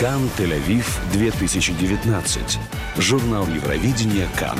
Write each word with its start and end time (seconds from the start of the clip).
Кан 0.00 0.30
Тель-Авив 0.38 0.86
2019. 1.12 2.58
Журнал 2.96 3.46
Евровидения 3.48 4.26
Кан. 4.38 4.58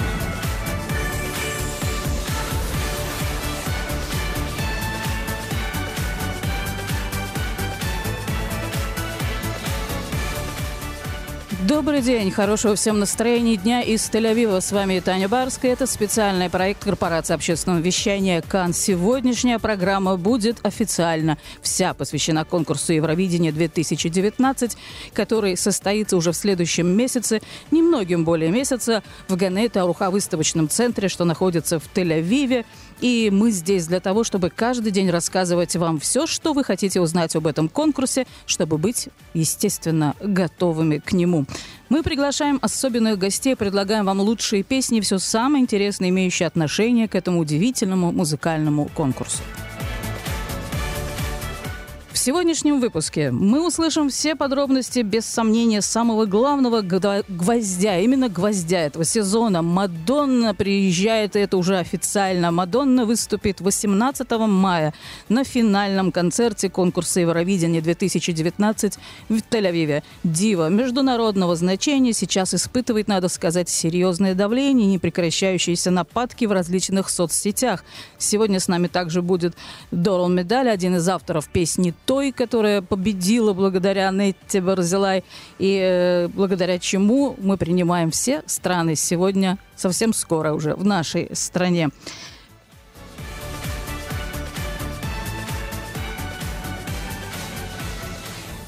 Добрый 11.71 12.03
день, 12.03 12.33
хорошего 12.33 12.75
всем 12.75 12.99
настроения 12.99 13.55
дня 13.55 13.81
из 13.81 14.11
Тель-Авива. 14.11 14.61
С 14.61 14.73
вами 14.73 14.99
Таня 14.99 15.29
Барская. 15.29 15.73
Это 15.73 15.87
специальный 15.87 16.51
проект 16.51 16.83
корпорации 16.83 17.33
общественного 17.33 17.79
вещания 17.79 18.43
«Кан». 18.43 18.73
Сегодняшняя 18.73 19.61
программа 19.61 20.17
будет 20.17 20.59
официально 20.67 21.39
вся 21.63 21.95
посвящена 21.95 22.45
конкурсу 22.45 22.93
Евровидения 22.93 23.53
2019, 23.53 24.77
который 25.13 25.57
состоится 25.57 26.17
уже 26.17 26.33
в 26.33 26.37
следующем 26.37 26.89
месяце, 26.89 27.41
немногим 27.71 28.25
более 28.25 28.51
месяца, 28.51 29.05
в 29.29 29.37
Ганете 29.37 29.79
Ауруха 29.79 30.11
выставочном 30.11 30.69
центре, 30.69 31.09
что 31.09 31.25
находится 31.25 31.79
в 31.79 31.85
Тель-Авиве. 31.95 32.65
И 33.01 33.31
мы 33.33 33.51
здесь 33.51 33.87
для 33.87 34.01
того, 34.01 34.25
чтобы 34.25 34.51
каждый 34.51 34.93
день 34.93 35.11
рассказывать 35.11 35.75
вам 35.77 35.99
все, 35.99 36.27
что 36.27 36.53
вы 36.53 36.65
хотите 36.65 37.01
узнать 37.01 37.35
об 37.37 37.47
этом 37.47 37.69
конкурсе, 37.69 38.27
чтобы 38.47 38.79
быть, 38.79 39.09
естественно, 39.35 40.15
готовыми 40.21 40.99
к 40.99 41.13
нему. 41.13 41.47
Мы 41.89 42.03
приглашаем 42.03 42.59
особенных 42.63 43.19
гостей, 43.19 43.57
предлагаем 43.57 44.05
вам 44.05 44.21
лучшие 44.21 44.63
песни, 44.63 45.01
все 45.01 45.19
самое 45.19 45.63
интересное, 45.63 46.11
имеющее 46.11 46.47
отношение 46.47 47.09
к 47.09 47.15
этому 47.15 47.41
удивительному 47.41 48.13
музыкальному 48.13 48.91
конкурсу. 48.95 49.43
Сегодняшнем 52.23 52.81
выпуске 52.81 53.31
мы 53.31 53.67
услышим 53.67 54.11
все 54.11 54.37
подробности, 54.37 54.99
без 54.99 55.25
сомнения, 55.25 55.81
самого 55.81 56.27
главного 56.27 56.83
гвоздя, 56.83 57.99
именно 57.99 58.29
гвоздя 58.29 58.81
этого 58.81 59.07
сезона. 59.07 59.63
Мадонна 59.63 60.55
приезжает, 60.55 61.35
и 61.35 61.39
это 61.39 61.57
уже 61.57 61.79
официально. 61.79 62.51
Мадонна 62.51 63.07
выступит 63.07 63.63
18 63.63 64.31
мая 64.33 64.93
на 65.31 65.45
финальном 65.45 66.13
концерте 66.13 66.69
конкурса 66.69 67.21
Евровидения 67.21 67.81
2019 67.81 68.99
в 69.31 69.37
Тель-Авиве. 69.37 70.03
Дива 70.23 70.69
международного 70.69 71.57
значения 71.57 72.13
сейчас 72.13 72.53
испытывает, 72.53 73.09
надо 73.09 73.29
сказать, 73.29 73.71
серьезное 73.71 74.35
давление 74.35 74.87
непрекращающиеся 74.89 75.91
нападки 75.91 76.45
в 76.45 76.53
различных 76.53 77.09
соцсетях. 77.09 77.83
Сегодня 78.19 78.61
с 78.61 78.69
нами 78.69 78.89
также 78.89 79.23
будет 79.23 79.55
Дорал 79.91 80.29
Медаль, 80.29 80.69
один 80.69 80.97
из 80.97 81.09
авторов 81.09 81.49
песни 81.49 81.95
той, 82.11 82.33
которая 82.33 82.83
победила 82.83 83.53
благодаря 83.53 84.11
Нетте 84.11 84.61
Барзилай, 84.61 85.23
и 85.61 85.79
э, 85.81 86.27
благодаря 86.27 86.77
чему 86.81 87.37
мы 87.39 87.57
принимаем 87.57 88.11
все 88.11 88.43
страны 88.47 88.97
сегодня, 88.97 89.59
совсем 89.77 90.13
скоро 90.13 90.53
уже, 90.53 90.75
в 90.75 90.85
нашей 90.85 91.29
стране. 91.35 91.91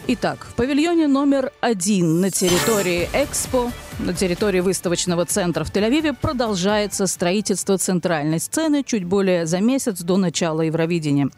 Итак, 0.06 0.46
в 0.48 0.54
павильоне 0.54 1.08
номер 1.08 1.50
один 1.60 2.20
на 2.20 2.30
территории 2.30 3.08
Экспо, 3.12 3.72
на 3.98 4.14
территории 4.14 4.60
выставочного 4.60 5.26
центра 5.26 5.64
в 5.64 5.72
Тель-Авиве 5.72 6.14
продолжается 6.14 7.08
строительство 7.08 7.76
центральной 7.76 8.38
сцены 8.38 8.84
чуть 8.84 9.02
более 9.02 9.46
за 9.46 9.58
месяц 9.58 10.00
до 10.00 10.16
начала 10.16 10.60
Евровидения. 10.60 11.28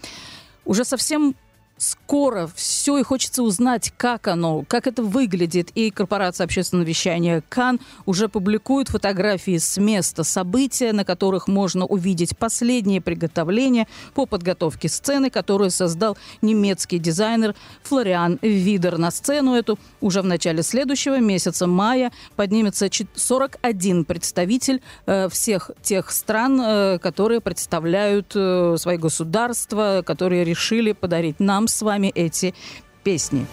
Уже 0.66 0.84
совсем 0.84 1.34
скоро 1.76 2.48
все, 2.54 2.98
и 2.98 3.02
хочется 3.02 3.42
узнать, 3.42 3.92
как 3.96 4.28
оно, 4.28 4.64
как 4.68 4.86
это 4.86 5.02
выглядит. 5.02 5.70
И 5.74 5.90
корпорация 5.90 6.44
общественного 6.44 6.86
вещания 6.86 7.42
КАН 7.48 7.80
уже 8.06 8.28
публикует 8.28 8.88
фотографии 8.88 9.58
с 9.58 9.76
места 9.78 10.24
события, 10.24 10.92
на 10.92 11.04
которых 11.04 11.48
можно 11.48 11.84
увидеть 11.84 12.36
последние 12.36 13.00
приготовления 13.00 13.86
по 14.14 14.26
подготовке 14.26 14.88
сцены, 14.88 15.30
которую 15.30 15.70
создал 15.70 16.16
немецкий 16.42 16.98
дизайнер 16.98 17.54
Флориан 17.82 18.38
Видер. 18.42 18.98
На 18.98 19.10
сцену 19.10 19.54
эту 19.54 19.78
уже 20.00 20.22
в 20.22 20.26
начале 20.26 20.62
следующего 20.62 21.18
месяца 21.20 21.66
мая 21.66 22.12
поднимется 22.36 22.88
41 23.14 24.04
представитель 24.04 24.82
э, 25.06 25.28
всех 25.28 25.70
тех 25.82 26.10
стран, 26.10 26.60
э, 26.60 26.98
которые 26.98 27.40
представляют 27.40 28.32
э, 28.34 28.76
свои 28.78 28.96
государства, 28.96 30.02
которые 30.04 30.44
решили 30.44 30.92
подарить 30.92 31.40
нам 31.40 31.63
с 31.68 31.82
вами 31.82 32.10
эти 32.14 32.54
песни. 33.02 33.46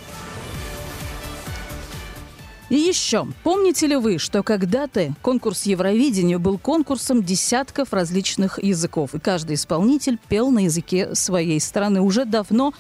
И 2.72 2.76
еще, 2.76 3.28
помните 3.44 3.86
ли 3.86 3.98
вы, 3.98 4.18
что 4.18 4.44
когда-то 4.44 5.14
конкурс 5.22 5.64
Евровидения 5.64 6.40
был 6.40 6.58
конкурсом 6.58 7.22
десятков 7.22 7.92
различных 7.92 8.64
языков, 8.64 9.14
и 9.14 9.20
каждый 9.20 9.56
исполнитель 9.56 10.18
пел 10.30 10.52
на 10.52 10.60
языке 10.60 11.14
своей 11.14 11.60
страны. 11.60 12.00
Уже 12.00 12.24
давно 12.24 12.74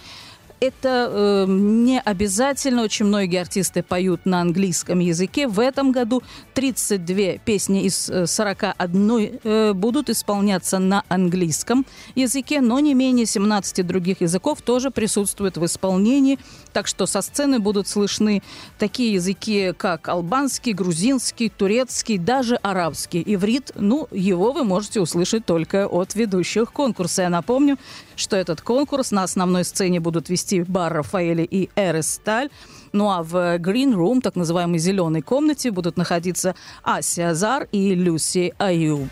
это 0.61 1.09
э, 1.11 1.45
не 1.49 1.99
обязательно. 1.99 2.83
Очень 2.83 3.07
многие 3.07 3.41
артисты 3.41 3.81
поют 3.81 4.25
на 4.25 4.41
английском 4.41 4.99
языке. 4.99 5.47
В 5.47 5.59
этом 5.59 5.91
году 5.91 6.21
32 6.53 7.39
песни 7.43 7.83
из 7.83 8.09
41 8.25 9.11
э, 9.11 9.39
э, 9.43 9.73
будут 9.73 10.11
исполняться 10.11 10.77
на 10.77 11.03
английском 11.09 11.83
языке, 12.13 12.61
но 12.61 12.79
не 12.79 12.93
менее 12.93 13.25
17 13.25 13.85
других 13.85 14.21
языков 14.21 14.61
тоже 14.61 14.91
присутствуют 14.91 15.57
в 15.57 15.65
исполнении. 15.65 16.37
Так 16.73 16.85
что 16.85 17.07
со 17.07 17.23
сцены 17.23 17.59
будут 17.59 17.87
слышны 17.87 18.43
такие 18.77 19.13
языки, 19.13 19.73
как 19.75 20.07
албанский, 20.09 20.73
грузинский, 20.73 21.49
турецкий, 21.49 22.19
даже 22.19 22.55
арабский. 22.57 23.23
Иврит, 23.25 23.71
ну, 23.75 24.07
его 24.11 24.51
вы 24.51 24.63
можете 24.63 25.01
услышать 25.01 25.43
только 25.43 25.87
от 25.87 26.13
ведущих 26.13 26.71
конкурса. 26.71 27.23
Я 27.23 27.29
напомню, 27.29 27.79
что 28.15 28.35
этот 28.35 28.61
конкурс 28.61 29.11
на 29.11 29.23
основной 29.23 29.63
сцене 29.63 29.99
будут 29.99 30.29
вести 30.29 30.61
бар 30.63 30.93
Рафаэля 30.93 31.43
и 31.43 31.69
Эрес 31.75 32.13
Сталь. 32.13 32.49
Ну 32.93 33.09
а 33.09 33.23
в 33.23 33.57
Green 33.57 33.93
Room, 33.93 34.21
так 34.21 34.35
называемой 34.35 34.79
зеленой 34.79 35.21
комнате, 35.21 35.71
будут 35.71 35.97
находиться 35.97 36.55
Ася 36.83 37.29
Азар 37.29 37.67
и 37.71 37.95
Люси 37.95 38.53
Аюб. 38.57 39.07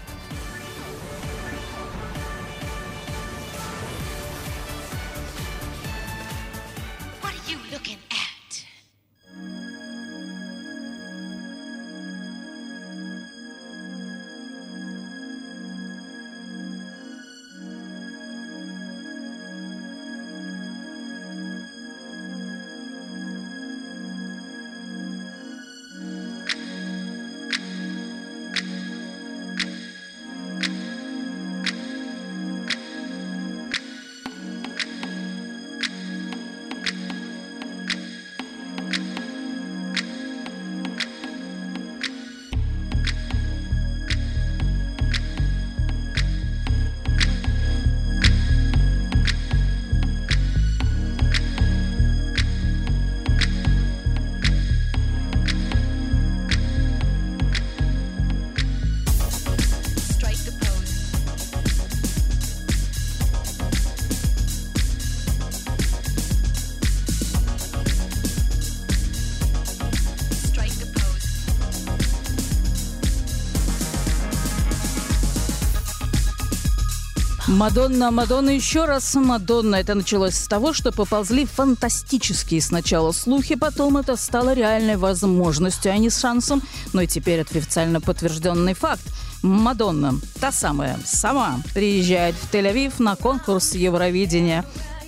Мадонна, 77.59 78.09
Мадонна, 78.09 78.51
еще 78.51 78.85
раз 78.85 79.15
Мадонна. 79.15 79.75
Это 79.75 79.93
началось 79.93 80.35
с 80.35 80.47
того, 80.47 80.71
что 80.71 80.93
поползли 80.93 81.45
фантастические 81.45 82.61
сначала 82.61 83.11
слухи, 83.11 83.55
потом 83.55 83.97
это 83.97 84.15
стало 84.15 84.53
реальной 84.53 84.95
возможностью, 84.95 85.91
а 85.91 85.97
не 85.97 86.09
шансом. 86.09 86.61
Но 86.93 87.01
и 87.01 87.07
теперь 87.07 87.39
это 87.39 87.57
официально 87.57 87.99
подтвержденный 87.99 88.75
факт. 88.75 89.03
Мадонна, 89.43 90.13
та 90.39 90.53
самая, 90.53 90.97
сама 91.03 91.59
приезжает 91.73 92.35
в 92.35 92.49
Тель-Авив 92.49 92.93
на 92.99 93.17
конкурс 93.17 93.73
Евровидения. 93.73 94.63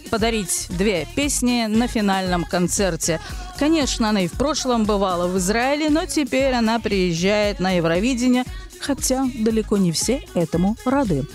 подарить 0.10 0.68
две 0.72 1.08
песни 1.16 1.68
на 1.68 1.88
финальном 1.88 2.44
концерте. 2.44 3.22
Конечно, 3.58 4.10
она 4.10 4.24
и 4.24 4.28
в 4.28 4.34
прошлом 4.34 4.84
бывала 4.84 5.26
в 5.26 5.38
Израиле, 5.38 5.90
но 5.90 6.06
теперь 6.06 6.54
она 6.54 6.80
приезжает 6.80 7.62
на 7.62 7.72
Евровидение, 7.72 8.44
хотя 8.82 9.26
далеко 9.40 9.78
не 9.78 9.94
все 9.94 10.28
этому 10.34 10.76
рады. 10.84 11.26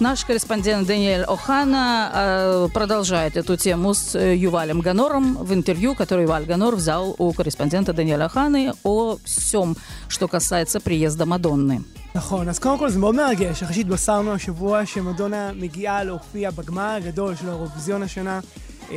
Наш 0.00 0.24
корреспондент 0.24 0.88
Даниэль 0.88 1.22
Охана 1.22 2.10
э, 2.12 2.68
продолжает 2.74 3.36
эту 3.36 3.56
тему 3.56 3.94
с 3.94 4.16
э, 4.16 4.34
Ювалем 4.34 4.80
Ганором 4.80 5.36
в 5.36 5.52
интервью, 5.54 5.94
которое 5.94 6.22
Юваль 6.22 6.44
Ганор 6.44 6.74
взял 6.74 7.14
у 7.16 7.32
корреспондента 7.32 7.92
Даниэля 7.92 8.24
Оханы 8.24 8.72
о 8.82 9.18
всем, 9.24 9.76
что 10.08 10.26
касается 10.26 10.80
приезда 10.80 11.26
Мадонны. 11.26 11.84
נכון, 12.14 12.48
אז 12.48 12.58
קודם 12.58 12.78
כל 12.78 12.90
זה 12.90 12.98
מאוד 12.98 13.14
מרגש, 13.14 13.62
אחרי 13.62 13.74
שהתבשרנו 13.74 14.32
השבוע 14.32 14.86
שמדונה 14.86 15.52
מגיעה 15.52 16.04
להופיע 16.04 16.50
בגמר 16.50 16.90
הגדול 16.96 17.36
של 17.36 17.48
האירוויזיון 17.48 18.02
השנה. 18.02 18.40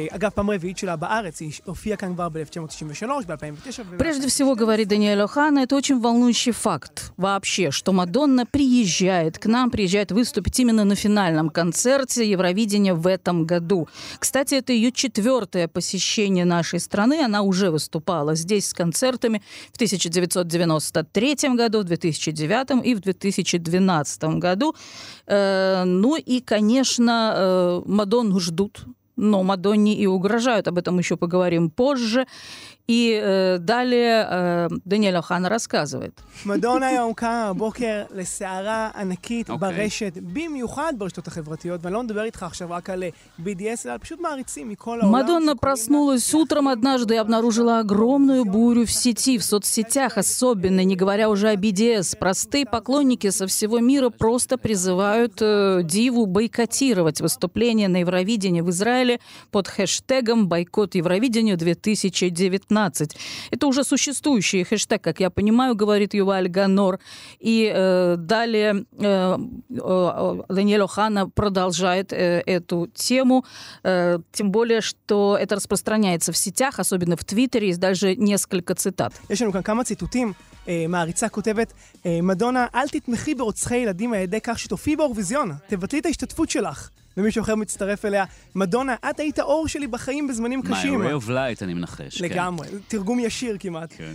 אגב, 0.09 0.29
פעם 0.29 0.49
רביעית 0.49 0.77
שלה 0.77 0.95
בארץ, 0.95 1.39
היא 1.39 1.51
הופיעה 1.65 1.97
כאן 1.97 2.13
כבר 2.13 2.29
ב-1993, 2.29 3.07
ב-2009. 3.27 3.97
Прежде 3.97 4.27
всего, 4.27 4.55
говорит 4.55 4.87
Даниэль 4.87 5.21
Охана, 5.21 5.59
это 5.59 5.75
очень 5.75 5.99
волнующий 5.99 6.51
факт 6.51 7.13
вообще, 7.17 7.71
что 7.71 7.93
Мадонна 7.93 8.45
приезжает 8.45 9.39
к 9.39 9.45
нам, 9.45 9.71
приезжает 9.71 10.11
выступить 10.11 10.59
именно 10.59 10.83
на 10.83 10.95
финальном 10.95 11.49
концерте 11.49 12.29
Евровидения 12.29 12.93
в 12.93 13.07
этом 13.07 13.45
году. 13.45 13.87
Кстати, 14.19 14.55
это 14.55 14.73
ее 14.73 14.91
четвертое 14.91 15.67
посещение 15.67 16.45
нашей 16.45 16.79
страны. 16.79 17.23
Она 17.23 17.41
уже 17.41 17.71
выступала 17.71 18.35
здесь 18.35 18.67
с 18.67 18.73
концертами 18.73 19.41
в 19.71 19.75
1993 19.75 21.35
году, 21.55 21.81
в 21.81 21.83
2009 21.85 22.85
и 22.85 22.95
в 22.95 22.99
2012 22.99 24.23
году. 24.39 24.75
Э, 25.27 25.83
ну 25.85 26.17
и, 26.17 26.41
конечно, 26.41 27.33
э, 27.35 27.81
Мадонну 27.85 28.39
ждут 28.39 28.85
но 29.22 29.42
Мадонне 29.42 29.94
и 29.94 30.06
угрожают. 30.06 30.68
Об 30.68 30.78
этом 30.78 30.98
еще 30.98 31.16
поговорим 31.16 31.70
позже. 31.70 32.26
И 32.87 33.19
э, 33.21 33.57
далее 33.59 34.25
э, 34.29 34.67
Даниэль 34.85 35.17
Охана 35.17 35.49
рассказывает. 35.49 36.21
מדונה 36.45 36.87
היום 36.87 37.13
קמה 37.13 37.47
הבוקר 37.47 38.03
לסערה 38.11 38.89
ענקית 38.95 39.49
okay. 39.49 39.57
ברשת, 39.57 40.13
במיוחד 40.33 40.93
ברשתות 40.97 41.27
החברתיות, 41.27 41.79
ואני 41.83 41.93
לא 41.93 42.03
מדבר 42.03 42.23
איתך 42.23 42.43
עכשיו 42.43 42.71
רק 42.71 42.89
על 42.89 43.03
BDS, 43.39 43.85
אלא 43.85 43.97
פשוט 44.01 44.19
מעריצים 44.19 44.69
מכל 44.69 45.01
העולם. 45.01 45.11
Мадонна 45.11 45.55
проснулась 45.57 46.33
утром 46.33 46.69
однажды 46.69 47.15
и 47.15 47.17
обнаружила 47.17 47.79
огромную 47.79 48.45
бурю 48.45 48.85
в 48.85 48.91
сети, 48.91 49.37
в 49.37 49.43
соцсетях 49.43 50.17
особенно, 50.17 50.83
не 50.85 50.95
говоря 50.95 51.29
уже 51.29 51.49
о 51.49 51.55
BDS. 51.55 52.17
Простые 52.17 52.65
поклонники 52.65 53.29
со 53.31 53.47
всего 53.47 53.79
мира 53.79 54.09
просто 54.09 54.57
призывают 54.57 55.41
э, 55.41 55.81
Диву 55.83 56.25
бойкотировать 56.25 57.19
выступление 57.19 57.89
на 57.89 57.97
Евровидении 57.97 58.61
в 58.61 58.69
Израиле 58.69 59.19
под 59.51 59.67
хэштегом 59.67 60.47
«Бойкот 60.47 60.95
Евровидению 60.95 61.57
2019». 61.57 62.70
15. 62.71 63.15
Это 63.51 63.67
уже 63.67 63.83
существующий 63.83 64.63
хэштег, 64.63 65.01
как 65.01 65.19
я 65.19 65.29
понимаю, 65.29 65.75
говорит 65.75 66.13
Юваль 66.13 66.47
Ганор. 66.47 66.99
И 67.39 67.71
э, 67.73 68.15
далее 68.17 68.85
э, 68.99 69.37
э, 69.69 70.41
Даниэль 70.49 70.83
Охана 70.83 71.29
продолжает 71.29 72.13
э, 72.13 72.41
эту 72.45 72.87
тему, 72.93 73.45
э, 73.83 74.19
тем 74.31 74.51
более, 74.51 74.81
что 74.81 75.37
это 75.39 75.55
распространяется 75.55 76.31
в 76.31 76.37
сетях, 76.37 76.79
особенно 76.79 77.15
в 77.15 77.23
Твиттере, 77.23 77.67
есть 77.67 77.79
даже 77.79 78.15
несколько 78.15 78.75
цитат. 78.75 79.13
יש 79.29 79.41
לנו 79.41 79.51
כאן 79.51 79.61
כמה 79.61 79.83
ציטוטים. 79.83 80.33
מעריצה 80.89 81.29
כותבת, 81.29 81.73
מדונה, 82.05 82.65
אל 82.75 82.87
תתמכי 82.87 83.35
ברוצחי 83.35 83.77
ילדים 83.77 84.13
על 84.13 84.19
ידי 84.19 84.39
כך 84.43 84.59
שתופיעי 84.59 84.95
באירוויזיון. 84.95 85.51
תבטלי 85.67 85.99
את 85.99 86.05
ההשתתפות 86.05 86.49
שלך. 86.49 86.89
ומישהו 87.17 87.41
אחר 87.41 87.55
מצטרף 87.55 88.05
אליה, 88.05 88.25
מדונה, 88.55 88.95
את 89.09 89.19
היית 89.19 89.39
האור 89.39 89.67
שלי 89.67 89.87
בחיים 89.87 90.27
בזמנים 90.27 90.61
קשים. 90.61 91.01
My 91.01 91.05
Ray 91.05 91.25
of 91.25 91.27
Light, 91.27 91.63
אני 91.63 91.73
מנחש. 91.73 92.21
לגמרי, 92.21 92.67
כן. 92.67 92.77
תרגום 92.87 93.19
ישיר 93.19 93.57
כמעט. 93.59 93.93
כן. 93.97 94.13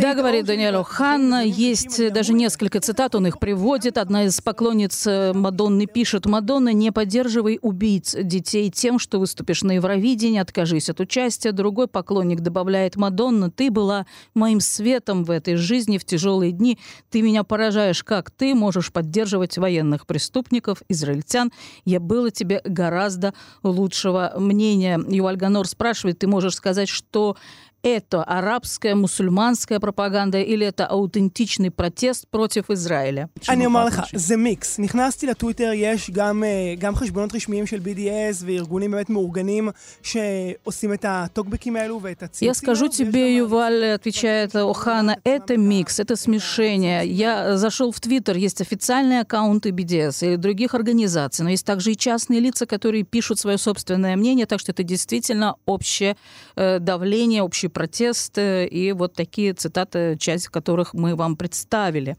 Да, 0.00 0.14
говорит 0.14 0.46
Даниэль 0.46 0.82
Хан, 0.82 1.42
есть 1.44 2.12
даже 2.12 2.32
несколько 2.32 2.80
цитат, 2.80 3.14
он 3.14 3.26
их 3.26 3.38
приводит. 3.38 3.98
Одна 3.98 4.24
из 4.24 4.40
поклонниц 4.40 5.06
Мадонны 5.34 5.86
пишет, 5.86 6.24
«Мадонна, 6.24 6.72
не 6.72 6.90
поддерживай 6.90 7.58
убийц 7.60 8.16
детей 8.22 8.70
тем, 8.70 8.98
что 8.98 9.18
выступишь 9.20 9.62
на 9.62 9.72
Евровидении, 9.72 10.40
откажись 10.40 10.88
от 10.88 11.00
участия». 11.00 11.52
Другой 11.52 11.88
поклонник 11.88 12.40
добавляет, 12.40 12.96
«Мадонна, 12.96 13.50
ты 13.50 13.70
была 13.70 14.06
моим 14.34 14.60
светом 14.60 15.24
в 15.24 15.30
этой 15.30 15.56
жизни 15.56 15.98
в 15.98 16.04
тяжелые 16.04 16.52
дни. 16.52 16.78
Ты 17.10 17.20
меня 17.20 17.44
поражаешь, 17.44 18.02
как 18.02 18.30
ты 18.30 18.54
можешь 18.54 18.90
поддерживать 18.92 19.58
военных 19.58 20.06
преступников, 20.06 20.82
израильтян. 20.88 21.52
Я 21.84 22.00
был 22.00 22.23
было 22.25 22.31
тебе 22.31 22.61
гораздо 22.63 23.33
лучшего 23.61 24.33
мнения. 24.37 24.99
Юваль 25.07 25.37
Ганор 25.37 25.67
спрашивает, 25.67 26.19
ты 26.19 26.27
можешь 26.27 26.55
сказать, 26.55 26.89
что 26.89 27.37
это 27.84 28.22
арабская, 28.24 28.94
мусульманская 28.94 29.80
пропаганда 29.80 30.38
или 30.38 30.66
это 30.66 30.86
аутентичный 30.86 31.70
протест 31.70 32.26
против 32.30 32.70
Израиля? 32.70 33.28
אני 33.48 33.66
אומר 33.66 33.84
לך, 33.84 34.02
זה 34.14 34.36
מיקס. 34.36 34.78
נכנסתי 34.78 35.26
לטוויטר, 35.26 35.70
יש 35.74 36.10
גם, 36.10 36.44
גם 36.78 36.94
חשבונות 36.94 37.34
רשמיים 37.34 37.66
של 37.66 37.80
BDS 37.84 38.44
וארגונים 38.46 38.90
באמת 38.90 39.10
מאורגנים 39.10 39.68
שעושים 40.02 40.92
את 40.92 41.04
הטוקבקים 41.08 41.76
האלו 41.76 42.00
ואת 42.02 42.22
הציוצים. 42.22 42.48
Я 42.48 42.54
скажу 42.54 42.88
тебе, 42.88 43.36
Юваль, 43.36 43.84
отвечает 43.94 44.54
Охана, 44.54 45.16
это 45.24 45.56
микс, 45.56 46.00
это 46.00 46.16
смешение. 46.16 47.06
Я 47.06 47.56
зашел 47.56 47.92
в 47.92 48.00
Твиттер, 48.00 48.36
есть 48.36 48.60
официальные 48.60 49.20
аккаунты 49.20 49.70
BDS 49.70 50.34
и 50.34 50.36
других 50.36 50.74
организаций, 50.74 51.44
но 51.44 51.50
есть 51.50 51.64
также 51.64 51.92
и 51.92 51.96
частные 51.96 52.40
лица, 52.40 52.66
которые 52.66 53.04
пишут 53.04 53.38
свое 53.38 53.56
собственное 53.56 54.16
мнение, 54.16 54.46
так 54.46 54.60
что 54.60 54.72
это 54.72 54.82
действительно 54.82 55.56
общее 55.64 56.16
давление, 56.56 57.42
общий 57.42 57.68
протест 57.75 58.37
и 58.37 58.93
вот 58.95 59.13
такие 59.13 59.53
цитаты, 59.53 60.15
часть 60.17 60.47
которых 60.47 60.93
мы 60.93 61.15
вам 61.15 61.35
представили. 61.35 62.15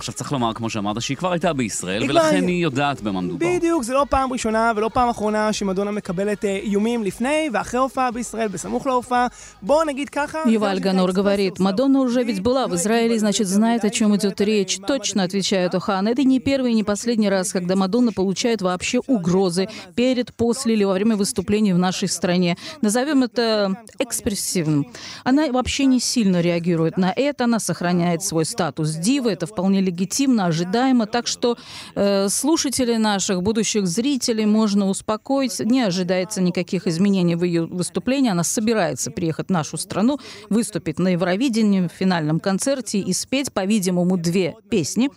עכשיו 0.00 0.14
צריך 0.14 0.32
לומר, 0.32 0.54
כמו 0.54 0.70
שאמרת, 0.70 1.02
שהיא 1.02 1.16
כבר 1.16 1.32
הייתה 1.32 1.52
בישראל, 1.52 2.10
ולכן 2.10 2.46
היא 2.46 2.62
יודעת 2.62 3.00
במה 3.00 3.20
מדובר. 3.20 3.46
בדיוק, 3.46 3.82
זה 3.82 3.94
לא 3.94 4.06
פעם 4.10 4.32
ראשונה 4.32 4.72
ולא 4.76 4.90
פעם 4.94 5.08
אחרונה 5.08 5.52
שמדונה 5.52 5.90
מקבלת 5.90 6.44
איומים 6.44 7.04
לפני 7.04 7.48
ואחרי 7.52 7.80
הופעה 7.80 8.10
בישראל, 8.10 8.48
בסמוך 8.48 8.86
להופעה. 8.86 9.26
בואו 9.62 9.84
נגיד 9.84 10.08
ככה... 10.08 10.38
Юваль 10.46 10.78
Ганор 10.78 11.12
говорит, 11.12 11.58
Мадонна 11.58 12.00
уже 12.00 12.22
ведь 12.22 12.40
была 12.40 12.66
в 12.66 12.74
Израиле, 12.74 13.18
значит, 13.18 13.46
знает, 13.46 13.84
о 13.84 13.90
чем 13.90 14.16
идет 14.16 14.40
речь. 14.40 14.78
Точно, 14.86 15.22
отвечает 15.22 15.74
Охан. 15.74 16.08
Это 16.08 16.24
не 16.24 16.40
первый 16.40 16.72
и 16.72 16.74
не 16.74 16.84
последний 16.84 17.28
раз, 17.28 17.52
когда 17.52 17.76
Мадонна 17.76 18.12
получает 18.12 18.62
вообще 18.62 19.00
угрозы 19.06 19.68
перед, 19.94 20.32
после 20.34 20.74
или 20.74 20.84
во 20.84 20.94
время 20.94 21.16
выступлений 21.16 21.74
в 21.74 21.78
нашей 21.78 22.08
стране. 22.08 22.56
Назовем 22.80 23.22
это 23.22 23.76
экспрессивным. 23.98 24.86
Она 25.24 25.52
вообще 25.52 25.84
не 25.84 26.00
сильно 26.00 26.40
реагирует 26.40 26.96
на 26.96 27.12
это, 27.14 27.44
она 27.44 27.58
сохраняет 27.60 28.22
свой 28.22 28.46
статус 28.46 28.88
дивы, 28.94 29.32
это 29.32 29.46
вполне 29.46 29.83
легитимно, 29.85 30.45
ожидаемо. 30.45 31.05
Так 31.05 31.27
что 31.27 31.57
э, 31.95 32.29
слушателей 32.29 32.97
наших, 32.97 33.41
будущих 33.41 33.87
зрителей 33.87 34.45
можно 34.45 34.89
успокоить. 34.89 35.59
Не 35.59 35.81
ожидается 35.81 36.41
никаких 36.41 36.87
изменений 36.87 37.35
в 37.35 37.43
ее 37.43 37.65
выступлении. 37.65 38.31
Она 38.31 38.43
собирается 38.43 39.11
приехать 39.11 39.47
в 39.47 39.51
нашу 39.51 39.77
страну, 39.77 40.19
выступить 40.49 40.99
на 40.99 41.09
Евровидении 41.09 41.87
в 41.87 41.91
финальном 41.91 42.39
концерте 42.39 42.99
и 42.99 43.13
спеть, 43.13 43.51
по-видимому, 43.53 44.17
две 44.17 44.55
песни 44.69 45.09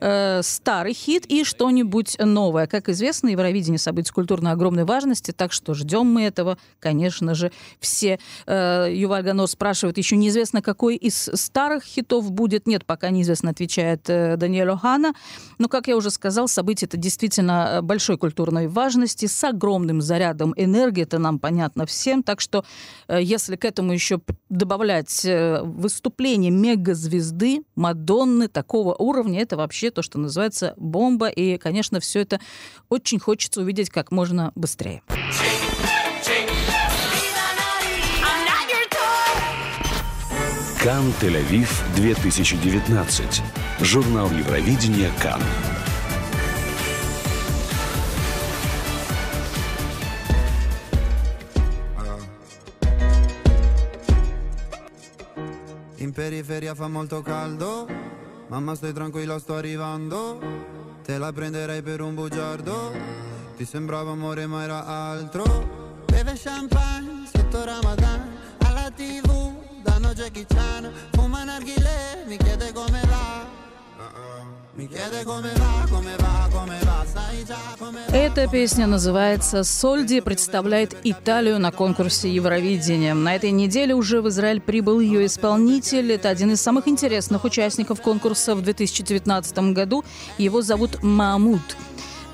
э, 0.00 0.40
старый 0.42 0.94
хит 0.94 1.26
и 1.26 1.44
что-нибудь 1.44 2.16
новое. 2.18 2.66
Как 2.66 2.88
известно, 2.88 3.28
Евровидение 3.28 3.78
событие 3.78 4.12
культурной 4.12 4.52
огромной 4.52 4.84
важности, 4.84 5.32
так 5.32 5.52
что 5.52 5.74
ждем 5.74 6.06
мы 6.06 6.22
этого, 6.22 6.58
конечно 6.80 7.34
же, 7.34 7.52
все. 7.80 8.18
Э, 8.46 8.88
Юваль 8.90 9.22
Ганор 9.22 9.48
спрашивает, 9.48 9.98
еще 9.98 10.16
неизвестно, 10.16 10.62
какой 10.62 10.96
из 10.96 11.30
старых 11.34 11.84
хитов 11.84 12.30
будет. 12.30 12.66
Нет, 12.66 12.84
пока 12.84 13.10
неизвестно, 13.10 13.50
отвечает 13.50 14.08
э, 14.08 14.36
Даниэль 14.36 14.70
Охана. 14.70 15.12
Но, 15.58 15.68
как 15.68 15.88
я 15.88 15.96
уже 15.96 16.10
сказал, 16.10 16.48
событие 16.48 16.86
это 16.86 16.96
действительно 16.96 17.68
э, 17.70 17.82
большой 17.82 18.18
культурной 18.18 18.68
важности, 18.68 19.26
с 19.26 19.44
огромным 19.44 20.00
зарядом 20.00 20.54
энергии, 20.56 21.02
это 21.02 21.18
нам 21.18 21.38
понятно 21.38 21.86
всем. 21.86 22.22
Так 22.22 22.40
что, 22.40 22.64
э, 23.08 23.20
если 23.22 23.56
к 23.56 23.64
этому 23.64 23.92
еще 23.92 24.20
добавлять 24.48 25.24
э, 25.24 25.62
выступление 25.62 26.50
мегазвезды, 26.50 27.62
Мадонны 27.74 28.48
такого 28.48 28.94
уровня, 28.94 29.40
это 29.40 29.56
вообще 29.56 29.87
вообще 29.88 29.90
то, 29.90 30.02
что 30.02 30.18
называется 30.18 30.74
бомба. 30.76 31.28
И, 31.28 31.58
конечно, 31.58 32.00
все 32.00 32.20
это 32.20 32.40
очень 32.88 33.18
хочется 33.18 33.60
увидеть 33.60 33.90
как 33.90 34.10
можно 34.12 34.52
быстрее. 34.54 35.02
Кан 40.82 41.12
Тель-Авив 41.20 41.68
2019. 41.96 43.42
Журнал 43.80 44.30
Евровидения 44.30 45.10
Кан. 45.22 45.40
In 56.00 56.12
periferia 56.12 56.76
fa 56.76 56.86
molto 56.88 57.22
caldo 57.22 57.86
Mamma 58.48 58.74
stai 58.74 58.94
tranquilla 58.94 59.38
sto 59.38 59.56
arrivando. 59.56 60.40
Te 61.04 61.18
la 61.18 61.30
prenderei 61.32 61.82
per 61.82 62.00
un 62.00 62.14
bugiardo. 62.14 62.92
Ti 63.56 63.64
sembrava 63.66 64.12
amore 64.12 64.46
ma 64.46 64.62
era 64.62 64.86
altro. 64.86 66.02
Beve 66.06 66.32
champagne 66.34 67.28
sotto 67.30 67.62
Ramadan. 67.62 68.38
Alla 68.64 68.90
tv 68.90 69.52
danno 69.82 70.14
Jackie 70.14 70.46
Chan. 70.46 70.90
Fuma 71.12 71.44
narghile, 71.44 72.24
mi 72.26 72.38
chiede 72.38 72.72
come 72.72 73.02
va 73.06 73.67
Эта 78.12 78.46
песня 78.46 78.86
называется 78.86 79.64
«Сольди» 79.64 80.20
представляет 80.20 80.94
Италию 81.02 81.58
на 81.58 81.72
конкурсе 81.72 82.30
Евровидения. 82.32 83.14
На 83.14 83.34
этой 83.34 83.50
неделе 83.50 83.94
уже 83.94 84.20
в 84.22 84.28
Израиль 84.28 84.60
прибыл 84.60 85.00
ее 85.00 85.26
исполнитель. 85.26 86.12
Это 86.12 86.28
один 86.28 86.52
из 86.52 86.60
самых 86.60 86.86
интересных 86.86 87.42
участников 87.44 88.00
конкурса 88.00 88.54
в 88.54 88.62
2019 88.62 89.58
году. 89.72 90.04
Его 90.38 90.62
зовут 90.62 91.02
Мамут. 91.02 91.76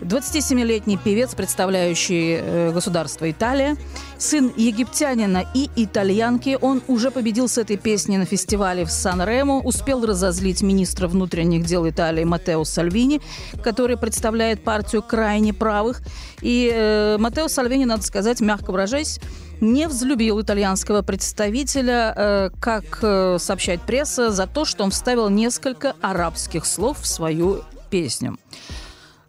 27-летний 0.05 0.99
певец, 0.99 1.35
представляющий 1.35 2.37
э, 2.37 2.73
государство 2.73 3.31
Италия, 3.31 3.77
сын 4.19 4.53
египтянина 4.57 5.45
и 5.55 5.71
итальянки. 5.77 6.59
Он 6.61 6.83
уже 6.89 7.11
победил 7.11 7.49
с 7.49 7.59
этой 7.59 7.77
песней 7.77 8.19
на 8.19 8.27
фестивале 8.27 8.85
в 8.85 8.91
Сан-Ремо, 8.91 9.61
успел 9.61 10.05
разозлить 10.05 10.63
министра 10.63 11.09
внутренних 11.09 11.65
дел 11.65 11.89
Италии 11.89 12.25
Матео 12.25 12.65
Сальвини, 12.65 13.21
который 13.63 13.97
представляет 13.97 14.63
партию 14.63 15.03
крайне 15.03 15.55
правых. 15.55 16.03
И 16.43 16.71
э, 16.73 17.17
Матео 17.19 17.49
Сальвини, 17.49 17.87
надо 17.87 18.03
сказать, 18.03 18.41
мягко 18.41 18.71
выражаясь, 18.73 19.21
не 19.61 19.89
взлюбил 19.89 20.41
итальянского 20.41 21.03
представителя, 21.03 22.15
э, 22.17 22.51
как 22.61 22.99
э, 23.03 23.39
сообщает 23.41 23.81
пресса, 23.81 24.31
за 24.31 24.47
то, 24.47 24.65
что 24.65 24.85
он 24.85 24.91
вставил 24.91 25.31
несколько 25.31 25.95
арабских 26.03 26.67
слов 26.67 27.01
в 27.01 27.07
свою 27.07 27.63
песню. 27.91 28.37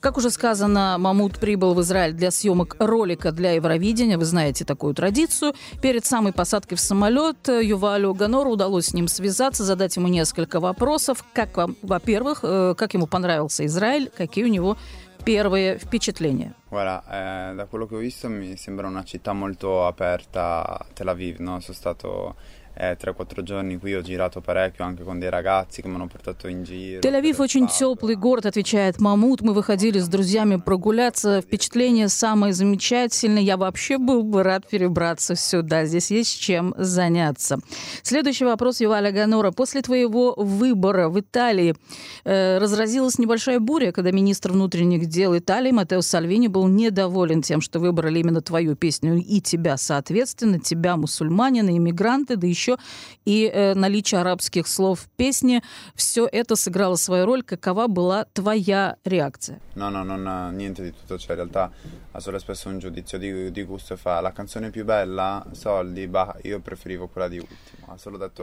Как 0.06 0.18
уже 0.18 0.30
сказано, 0.30 0.98
Мамут 1.00 1.40
прибыл 1.40 1.74
в 1.74 1.82
Израиль 1.82 2.14
для 2.14 2.30
съемок 2.30 2.76
ролика 2.78 3.32
для 3.32 3.54
Евровидения. 3.54 4.20
Вы 4.20 4.26
знаете 4.26 4.64
такую 4.64 4.94
традицию. 4.94 5.56
Перед 5.82 6.06
самой 6.06 6.32
посадкой 6.32 6.78
в 6.78 6.80
самолет 6.80 7.48
Ювалю 7.48 8.14
Ганору 8.14 8.52
удалось 8.52 8.90
с 8.90 8.94
ним 8.94 9.08
связаться, 9.08 9.64
задать 9.64 9.96
ему 9.96 10.08
несколько 10.08 10.60
вопросов. 10.60 11.26
Как 11.34 11.58
вам, 11.58 11.76
во-первых, 11.82 12.42
э, 12.44 12.76
как 12.78 12.94
ему 12.94 13.08
понравился 13.08 13.66
Израиль, 13.66 14.12
какие 14.16 14.44
у 14.44 14.48
него 14.48 14.78
первые 15.26 15.80
впечатления? 15.80 16.54
Guarda, 16.70 17.04
eh, 17.10 17.56
da 17.56 17.66
quello 17.66 17.88
che 17.88 17.96
ho 17.96 18.00
visto 18.00 18.30
mi 18.30 18.58
sembra 18.58 18.88
una 18.88 19.04
città 19.04 19.34
molto 19.34 19.88
aperta, 19.88 20.86
Tel 20.94 21.08
Aviv, 21.08 21.40
no? 21.40 21.60
Sono 21.62 21.76
stato 21.76 22.36
3-4 22.78 23.42
giorni 23.42 23.78
qui 23.78 23.96
ho 23.96 24.02
girato 24.02 24.42
parecchio 24.42 24.84
anche 24.84 25.04
con 25.04 25.18
dei 25.18 25.30
ragazzi 25.30 25.82
che 25.82 25.88
mi 25.88 25.96
hanno 25.96 26.08
portato 26.08 26.48
in 26.48 26.64
giro. 26.64 27.00
Тель-Авив 27.00 27.40
очень 27.40 27.68
теплый 27.68 28.16
город, 28.16 28.46
отвечает 28.46 29.00
Мамут. 29.00 29.42
Мы 29.42 29.54
выходили 29.54 30.00
с 30.00 30.08
друзьями 30.08 30.58
прогуляться. 30.58 31.42
Впечатление 31.42 32.10
самое 32.10 32.54
замечательное. 32.54 33.42
Я 33.42 33.56
вообще 33.56 33.98
был 33.98 34.24
бы 34.24 34.44
рад 34.44 34.68
перебраться 34.68 35.36
сюда. 35.36 35.86
Здесь 35.86 36.12
есть 36.12 36.40
чем 36.40 36.74
заняться. 36.78 37.60
Следующий 38.04 38.46
вопрос 38.46 38.82
Юваля 38.82 39.12
Ганора. 39.12 39.52
После 39.52 39.82
твоего 39.82 40.34
выбора 40.36 41.08
в 41.08 41.20
Италии 41.20 41.76
э, 42.26 42.58
разразилась 42.58 43.18
небольшая 43.18 43.60
буря, 43.60 43.92
когда 43.92 44.12
министр 44.12 44.52
внутренних 44.52 45.06
дел 45.06 45.38
Италии 45.38 45.72
Матео 45.72 46.02
Сальвини 46.02 46.48
был 46.48 46.68
недоволен 46.68 47.42
тем, 47.42 47.62
что 47.62 47.80
выбрали 47.80 48.20
именно 48.20 48.42
твою 48.42 48.76
песню 48.76 49.16
и 49.16 49.40
тебя, 49.40 49.78
соответственно, 49.78 50.60
тебя, 50.60 50.98
мусульманина, 50.98 51.76
иммигранты, 51.78 52.36
да 52.36 52.48
еще 52.48 52.65
еще 52.66 52.78
и 53.26 53.50
э, 53.52 53.74
наличие 53.74 54.22
арабских 54.22 54.68
слов 54.68 55.02
в 55.02 55.10
песне. 55.10 55.62
Все 55.96 56.28
это 56.32 56.56
сыграло 56.56 56.96
свою 56.96 57.26
роль. 57.26 57.44
Какова 57.44 57.88
была 57.88 58.26
твоя 58.34 58.98
реакция? 59.06 59.60
No, 59.76 59.90
no, 59.90 60.04
non 60.04 60.56
niente 60.56 60.84
di 60.84 60.92
tutto 60.92 61.18
ciò. 61.18 61.34
In 61.34 61.38
realtà 61.38 61.72
ha 62.12 62.20
solo 62.20 62.38
espresso 62.38 62.70
un 62.70 62.80
giudizio 62.80 63.18
di, 63.18 63.52
di 63.52 63.64
gusto 63.64 63.96
fa 63.98 64.22
la 64.22 64.32
canzone 64.32 64.70
più 64.70 64.86
bella, 64.86 65.46
Soldi, 65.52 66.08
bah, 66.08 66.38
io 66.44 66.60
preferivo 66.60 67.08
quella 67.08 67.28
di 67.28 67.40
Ultimo. 67.40 67.76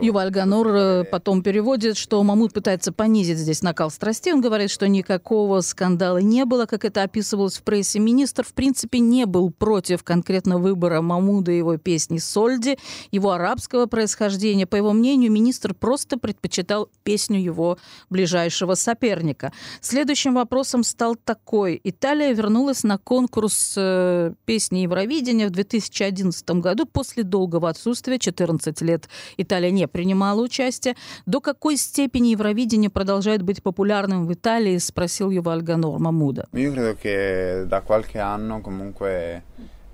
Юваль 0.01 0.31
Ганур 0.31 0.69
э, 0.69 1.05
потом 1.05 1.43
переводит, 1.43 1.97
что 1.97 2.23
Мамут 2.23 2.53
пытается 2.53 2.93
понизить 2.93 3.39
здесь 3.39 3.63
накал 3.63 3.91
страстей. 3.91 4.33
Он 4.33 4.41
говорит, 4.41 4.71
что 4.71 4.87
никакого 4.87 5.61
скандала 5.63 6.19
не 6.19 6.45
было, 6.45 6.67
как 6.67 6.85
это 6.85 7.03
описывалось 7.03 7.57
в 7.57 7.63
прессе. 7.63 7.99
Министр, 7.99 8.45
в 8.45 8.55
принципе, 8.55 9.01
не 9.01 9.27
был 9.27 9.51
против 9.51 10.05
конкретно 10.05 10.59
выбора 10.59 11.01
Мамуда 11.01 11.51
и 11.51 11.59
его 11.59 11.77
песни 11.77 12.19
«Сольди», 12.19 12.79
его 13.11 13.33
арабского 13.33 13.87
происхождения. 14.13 14.67
По 14.67 14.77
его 14.77 14.93
мнению, 14.93 15.33
министр 15.33 15.75
просто 15.75 16.19
предпочитал 16.19 16.89
песню 17.03 17.41
его 17.41 17.79
ближайшего 18.11 18.75
соперника. 18.75 19.53
Следующим 19.81 20.35
вопросом 20.35 20.85
стал 20.85 21.17
такой. 21.17 21.81
Италия 21.85 22.33
вернулась 22.35 22.85
на 22.85 22.99
конкурс 22.99 23.75
э, 23.77 24.33
песни 24.45 24.81
Евровидения 24.81 25.49
в 25.49 25.51
2011 25.51 26.51
году 26.51 26.87
после 26.87 27.23
долгого 27.23 27.69
отсутствия 27.69 28.19
14 28.19 28.83
лет 28.83 29.09
Италия 29.39 29.71
не 29.71 29.89
принимала 29.89 30.43
участие. 30.43 30.95
До 31.27 31.41
какой 31.41 31.77
степени 31.77 32.29
Евровидение 32.29 32.91
продолжает 32.91 33.43
быть 33.43 33.63
популярным 33.63 34.27
в 34.27 34.33
Италии, 34.33 34.79
спросил 34.79 35.31
Юваль 35.31 35.63
Ганор 35.63 35.99
Мамуда. 35.99 36.47
Io 36.53 36.73
credo 36.73 36.95
che 37.03 37.67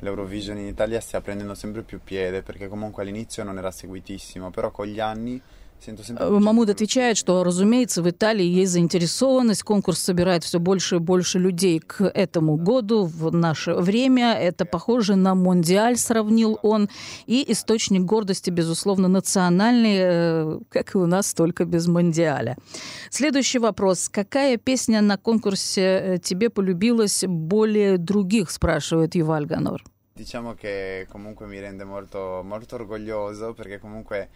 l'Eurovision 0.01 0.59
in 0.59 0.67
Italia 0.67 1.01
stia 1.01 1.21
prendendo 1.21 1.55
sempre 1.55 1.83
più 1.83 2.01
piede 2.03 2.43
perché 2.43 2.69
comunque 2.69 3.03
all'inizio 3.03 3.45
non 3.45 3.59
era 3.59 3.71
seguitissimo, 3.71 4.51
però 4.51 4.71
con 4.71 4.87
gli 4.87 5.01
anni 5.01 5.41
Мамуд 6.21 6.71
отвечает, 6.71 7.17
что, 7.17 7.45
разумеется, 7.45 8.03
в 8.03 8.11
Италии 8.11 8.45
есть 8.45 8.73
заинтересованность, 8.73 9.63
конкурс 9.63 10.01
собирает 10.01 10.45
все 10.45 10.59
больше 10.59 10.97
и 10.97 10.99
больше 10.99 11.39
людей 11.39 11.81
к 11.81 12.03
этому 12.03 12.57
году, 12.57 13.05
в 13.05 13.33
наше 13.35 13.75
время. 13.75 14.35
Это 14.35 14.65
похоже 14.65 15.17
на 15.17 15.35
Мондиаль, 15.35 15.97
сравнил 15.97 16.59
он. 16.63 16.89
И 17.27 17.45
источник 17.53 18.03
гордости, 18.03 18.51
безусловно, 18.51 19.09
национальный, 19.09 19.97
э, 19.99 20.59
как 20.69 20.95
и 20.95 20.99
у 20.99 21.07
нас, 21.07 21.35
только 21.35 21.65
без 21.65 21.87
Мондиаля. 21.87 22.57
Следующий 23.11 23.59
вопрос. 23.59 24.09
Какая 24.09 24.57
песня 24.57 25.01
на 25.01 25.17
конкурсе 25.17 25.83
э, 25.83 26.19
тебе 26.19 26.51
полюбилась 26.51 27.25
более 27.27 27.99
других, 27.99 28.51
спрашивает 28.51 29.15
Юваль 29.15 29.47
Ганор. 29.47 29.83
Diciamo 30.19 30.55
che 30.55 31.07
comunque 31.09 31.47
mi 31.47 31.61
rende 31.61 31.85
molto, 31.85 32.43
molto 32.43 32.75
orgoglioso 32.75 33.55
perché 33.55 33.79
comunque 33.79 34.29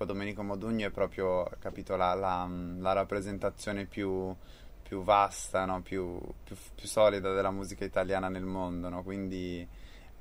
tipo 0.00 0.04
Domenico 0.04 0.42
Modugno 0.42 0.86
è 0.86 0.90
proprio, 0.90 1.46
capito, 1.58 1.94
la, 1.94 2.14
la, 2.14 2.48
la 2.78 2.92
rappresentazione 2.92 3.84
più, 3.84 4.34
più 4.82 5.02
vasta, 5.02 5.66
no? 5.66 5.82
più, 5.82 6.18
più, 6.42 6.56
più, 6.74 6.88
solida 6.88 7.34
della 7.34 7.50
musica 7.50 7.84
italiana 7.84 8.28
nel 8.28 8.44
mondo, 8.44 8.88
no? 8.88 9.02
quindi 9.02 9.66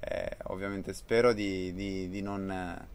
eh, 0.01 0.37
ovviamente 0.47 0.93
spero 0.93 1.31
di, 1.31 1.73
di, 1.73 2.09
di 2.09 2.21
non 2.21 2.87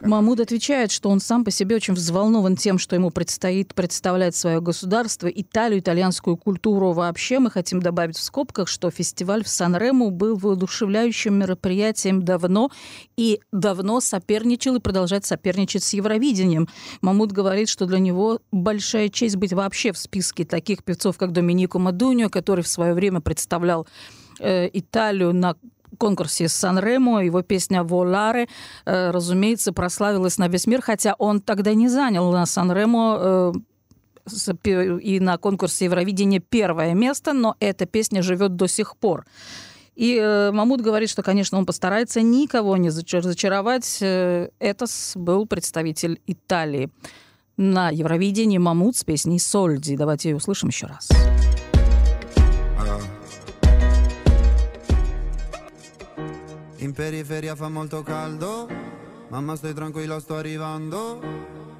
Мамуд 0.00 0.38
отвечает, 0.38 0.92
что 0.92 1.08
он 1.10 1.18
сам 1.18 1.44
по 1.44 1.50
себе 1.50 1.76
очень 1.76 1.94
взволнован 1.94 2.56
тем, 2.56 2.78
что 2.78 2.94
ему 2.94 3.10
предстоит 3.10 3.74
представлять 3.74 4.36
свое 4.36 4.60
государство, 4.60 5.26
Италию, 5.26 5.80
итальянскую 5.80 6.36
культуру 6.36 6.92
вообще. 6.92 7.38
Мы 7.40 7.50
хотим 7.50 7.80
добавить 7.80 8.16
в 8.16 8.22
скобках, 8.22 8.68
что 8.68 8.90
фестиваль 8.90 9.42
в 9.42 9.48
Сан-Рему 9.48 10.10
был 10.10 10.36
воодушевляющим 10.36 11.34
мероприятием 11.34 12.22
давно 12.22 12.70
и 13.16 13.40
давно 13.50 14.00
соперничал 14.00 14.76
и 14.76 14.80
продолжает 14.80 15.24
соперничать 15.24 15.82
с 15.82 15.92
Евровидением. 15.92 16.68
Мамуд 17.00 17.32
говорит, 17.32 17.68
что 17.68 17.86
для 17.86 17.98
него 17.98 18.40
большая 18.52 19.08
честь 19.08 19.36
быть 19.36 19.52
вообще 19.52 19.92
в 19.92 19.98
списке 19.98 20.44
таких 20.44 20.84
певцов, 20.84 21.18
как 21.18 21.32
Доминико 21.32 21.78
Мадуньо, 21.78 22.28
который 22.28 22.62
в 22.62 22.68
свое 22.68 22.94
время 22.94 23.20
представлял 23.20 23.88
э, 24.38 24.68
Италию 24.72 25.32
на 25.32 25.56
конкурсе 26.00 26.48
Сан-Ремо. 26.48 27.24
Его 27.24 27.42
песня 27.42 27.84
«Воларе», 27.84 28.48
э, 28.86 29.10
разумеется, 29.10 29.72
прославилась 29.72 30.38
на 30.38 30.48
весь 30.48 30.66
мир, 30.66 30.80
хотя 30.80 31.14
он 31.18 31.40
тогда 31.40 31.74
не 31.74 31.88
занял 31.88 32.32
на 32.32 32.46
Сан-Ремо 32.46 33.52
э, 34.34 34.98
и 35.02 35.20
на 35.20 35.38
конкурсе 35.38 35.84
Евровидения 35.84 36.40
первое 36.40 36.94
место, 36.94 37.32
но 37.32 37.56
эта 37.60 37.86
песня 37.86 38.22
живет 38.22 38.56
до 38.56 38.66
сих 38.66 38.96
пор. 38.96 39.24
И 39.94 40.16
э, 40.16 40.50
Мамут 40.52 40.80
говорит, 40.80 41.10
что, 41.10 41.22
конечно, 41.22 41.58
он 41.58 41.66
постарается 41.66 42.22
никого 42.22 42.76
не 42.78 42.90
зачаровать. 42.90 43.98
Э, 44.00 44.48
это 44.58 44.86
был 45.14 45.46
представитель 45.46 46.20
Италии. 46.26 46.88
На 47.58 47.90
Евровидении 47.90 48.56
Мамут 48.56 48.96
с 48.96 49.04
песней 49.04 49.38
«Сольди». 49.38 49.96
Давайте 49.96 50.30
ее 50.30 50.36
услышим 50.36 50.70
еще 50.70 50.86
раз. 50.86 51.10
In 56.82 56.92
periferia 56.94 57.54
fa 57.54 57.68
molto 57.68 58.02
caldo, 58.02 58.66
mamma 59.28 59.54
stai 59.54 59.74
tranquilla 59.74 60.18
sto 60.18 60.36
arrivando, 60.36 61.20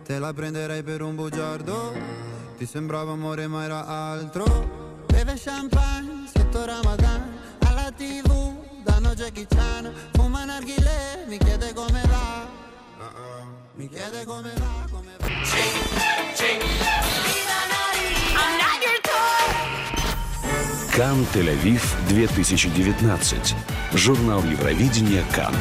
te 0.04 0.18
la 0.18 0.30
prenderei 0.34 0.82
per 0.82 1.00
un 1.00 1.14
bugiardo, 1.14 1.94
ti 2.58 2.66
sembrava 2.66 3.12
amore 3.12 3.46
ma 3.46 3.64
era 3.64 3.86
altro, 3.86 5.04
beve 5.06 5.40
champagne 5.42 6.28
sotto 6.30 6.66
Ramadan, 6.66 7.34
alla 7.60 7.90
tv 7.90 8.52
danno 8.84 9.14
Jackie 9.14 9.46
Chan, 9.46 9.90
fuma 10.12 10.44
narghile, 10.44 11.24
mi 11.28 11.38
chiede 11.38 11.72
come 11.72 12.02
va, 12.06 12.46
mi 13.76 13.88
chiede 13.88 14.24
come 14.26 14.52
va, 14.58 14.86
come 14.90 15.16
va. 15.18 15.28
Кан 21.00 21.24
Тель-Авив 21.32 21.82
2019. 22.10 23.54
Журнал 23.94 24.44
Евровидения 24.44 25.24
Кан. 25.34 25.54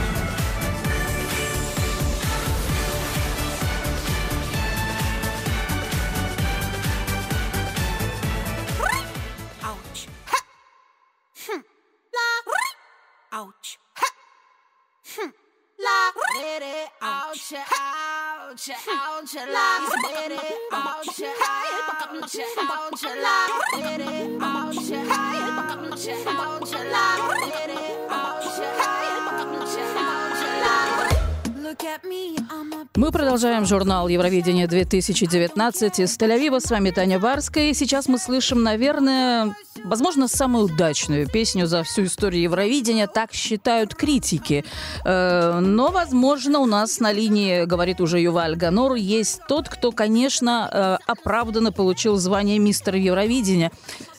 Мы 32.95 33.11
продолжаем 33.11 33.65
журнал 33.65 34.07
Евровидения 34.07 34.67
2019 34.67 35.99
из 35.99 36.17
Тель-Авива. 36.17 36.59
С 36.59 36.69
вами 36.69 36.91
Таня 36.91 37.19
Барская. 37.19 37.69
И 37.69 37.73
сейчас 37.73 38.07
мы 38.07 38.17
слышим, 38.17 38.61
наверное, 38.61 39.55
возможно, 39.85 40.27
самую 40.27 40.65
удачную 40.65 41.27
песню 41.27 41.67
за 41.67 41.83
всю 41.83 42.03
историю 42.05 42.43
Евровидения. 42.43 43.07
Так 43.07 43.33
считают 43.33 43.95
критики. 43.95 44.63
Э, 45.05 45.59
Но, 45.59 45.89
возможно, 45.91 46.59
у 46.59 46.65
нас 46.65 46.99
на 46.99 47.11
линии, 47.11 47.65
говорит 47.65 48.01
уже 48.01 48.19
Юваль 48.19 48.55
Ганор, 48.55 48.95
есть 48.95 49.41
тот, 49.47 49.69
кто, 49.69 49.91
конечно, 49.91 50.69
э, 50.71 50.97
оправданно 51.11 51.71
получил 51.71 52.15
звание 52.17 52.59
мистера 52.59 52.97
Евровидения. 52.97 53.71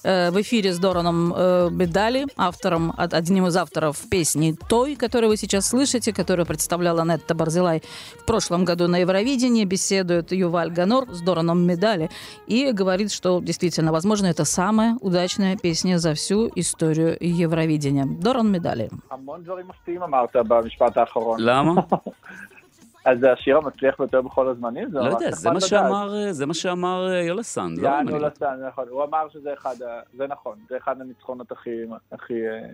Э, 0.02 0.30
В 0.30 0.40
эфире 0.40 0.72
с 0.72 0.78
Дораном 0.78 1.32
э, 1.36 1.68
Бедали, 1.70 2.26
автором, 2.36 2.94
од- 2.96 3.14
одним 3.14 3.46
из 3.46 3.56
авторов 3.56 3.98
песни 4.10 4.56
«Той», 4.68 4.96
которую 4.96 5.30
вы 5.30 5.36
сейчас 5.36 5.68
слышите, 5.68 6.12
которую 6.12 6.46
представляла 6.46 7.04
Нетта 7.04 7.34
Барзилай 7.34 7.82
в 8.18 8.24
прошлом 8.24 8.64
году 8.64 8.88
на 8.88 8.98
Евровидении, 8.98 9.64
беседует 9.64 10.32
Юваль 10.32 10.70
Ганор 10.70 11.06
с 11.12 11.20
Дораном 11.20 11.60
Медали 11.66 12.10
и 12.46 12.72
говорит, 12.72 13.12
что 13.12 13.40
действительно, 13.40 13.92
возможно, 13.92 14.26
это 14.26 14.44
самая 14.44 14.96
удачная 15.00 15.49
песня 15.61 15.97
за 15.97 16.13
всю 16.13 16.49
историю 16.55 17.17
Евровидения. 17.19 18.05
Доран 18.05 18.51
Медали. 18.51 18.89
המון 19.11 19.43
דברים 19.43 19.67
מפתיעים 19.67 20.03
אמרת 20.03 20.35
במשפט 20.35 20.97
האחרון. 20.97 21.39
למה? 21.41 21.71
אז 23.05 23.19
זה 23.19 23.31
השיר 23.33 23.57
המצליח 23.57 23.95
ביותר 23.99 24.21
בכל 24.21 24.47
הזמנים? 24.47 24.89
זה 24.91 24.97
לא 24.99 25.03
ממש 25.03 25.13
יודע, 25.13 25.31
זה 25.31 25.49
נחמד 25.49 25.53
מה 25.53 25.57
לדעת. 25.57 25.69
שאמר, 25.69 26.15
אה, 26.15 26.33
זה 26.33 26.45
מה 26.45 26.53
שאמר 26.53 27.07
אה, 27.11 27.21
יולסנד, 27.21 27.77
לא? 27.79 27.87
אם 27.89 27.93
יענו 27.93 28.09
אני 28.09 28.19
לא- 28.21 28.27
לסן, 28.27 28.55
זה 28.59 28.67
נכון. 28.67 28.85
הוא 28.89 29.03
אמר 29.03 29.29
שזה 29.29 29.53
אחד, 29.53 29.75
ה- 29.81 30.01
זה 30.17 30.27
נכון, 30.27 30.57
זה 30.69 30.77
אחד 30.77 31.01
הניצחונות 31.01 31.51
הכי, 31.51 31.69
הכי, 32.11 32.33
אה, 32.47 32.69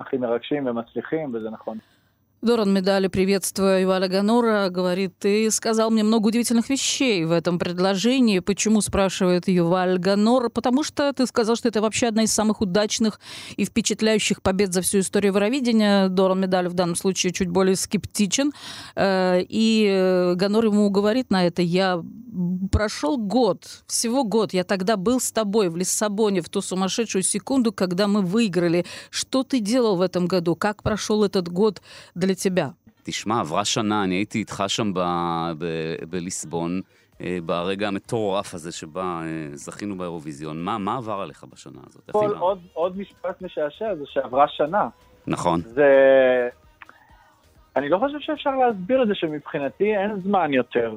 הכי 0.00 0.16
מרגשים 0.16 0.66
ומצליחים, 0.66 1.34
וזה 1.34 1.50
נכון. 1.50 1.78
Доран 2.45 2.71
Медали, 2.71 3.07
приветствуя 3.07 3.81
Юваля 3.81 4.07
Ганора, 4.07 4.69
говорит, 4.69 5.17
ты 5.17 5.49
сказал 5.49 5.89
мне 5.89 6.03
много 6.03 6.27
удивительных 6.27 6.69
вещей 6.69 7.25
в 7.25 7.31
этом 7.31 7.57
предложении. 7.57 8.37
Почему, 8.37 8.81
спрашивает 8.81 9.47
Юваль 9.47 9.97
Ганор? 9.97 10.51
Потому 10.51 10.83
что 10.83 11.11
ты 11.11 11.25
сказал, 11.25 11.55
что 11.55 11.69
это 11.69 11.81
вообще 11.81 12.05
одна 12.05 12.21
из 12.21 12.31
самых 12.31 12.61
удачных 12.61 13.19
и 13.57 13.65
впечатляющих 13.65 14.43
побед 14.43 14.73
за 14.73 14.83
всю 14.83 14.99
историю 14.99 15.31
Евровидения. 15.31 16.07
Доран 16.07 16.39
Медали 16.39 16.67
в 16.67 16.75
данном 16.75 16.95
случае 16.95 17.33
чуть 17.33 17.49
более 17.49 17.75
скептичен. 17.75 18.53
Э, 18.95 19.41
И 19.41 19.87
э, 19.89 20.35
Ганор 20.35 20.65
ему 20.65 20.91
говорит 20.91 21.31
на 21.31 21.47
это, 21.47 21.63
я 21.63 22.03
прошел 22.71 23.17
год, 23.17 23.83
всего 23.87 24.23
год, 24.23 24.53
я 24.53 24.63
тогда 24.63 24.97
был 24.97 25.19
с 25.19 25.31
тобой 25.31 25.69
в 25.69 25.77
Лиссабоне 25.77 26.41
в 26.41 26.49
ту 26.49 26.61
сумасшедшую 26.61 27.23
секунду, 27.23 27.71
когда 27.71 28.07
мы 28.07 28.21
выиграли. 28.21 28.85
Что 29.09 29.43
ты 29.43 29.59
делал 29.59 29.95
в 29.95 30.01
этом 30.01 30.27
году? 30.27 30.55
Как 30.55 30.83
прошел 30.83 31.23
этот 31.23 31.47
год 31.47 31.81
для 32.13 32.34
тебя? 32.34 32.68
תשמע, 33.02 33.40
עברה 33.40 33.64
שנה, 33.64 34.04
אני 34.04 34.14
הייתי 34.14 34.38
איתך 34.38 34.64
שם 34.68 34.94
ב, 34.94 35.00
ב, 35.58 35.66
בליסבון, 36.10 36.80
אה, 37.20 37.38
ברגע 37.46 37.88
המטורף 37.88 38.54
הזה 38.54 38.72
שבה 38.72 39.02
אה, 39.02 39.56
זכינו 39.56 39.98
באירוויזיון. 39.98 40.62
מה, 40.64 40.78
מה 40.78 40.96
עבר 40.96 41.20
עליך 41.20 41.44
בשנה 41.52 41.80
הזאת? 41.86 42.02
איך 42.08 42.16
כל 42.16 42.26
נראה? 42.26 42.38
עוד, 42.38 42.58
עוד 42.72 42.98
משפט 42.98 43.42
משעשע 43.42 43.94
זה 43.94 44.04
שעברה 44.06 44.48
שנה. 44.48 44.88
נכון. 45.26 45.60
זה... 45.60 45.88
אני 47.76 47.88
לא 47.88 47.98
חושב 47.98 48.18
שאפשר 48.20 48.50
להסביר 48.50 49.02
את 49.02 49.08
זה 49.08 49.14
שמבחינתי 49.14 49.96
אין 49.96 50.20
זמן 50.20 50.52
יותר. 50.52 50.94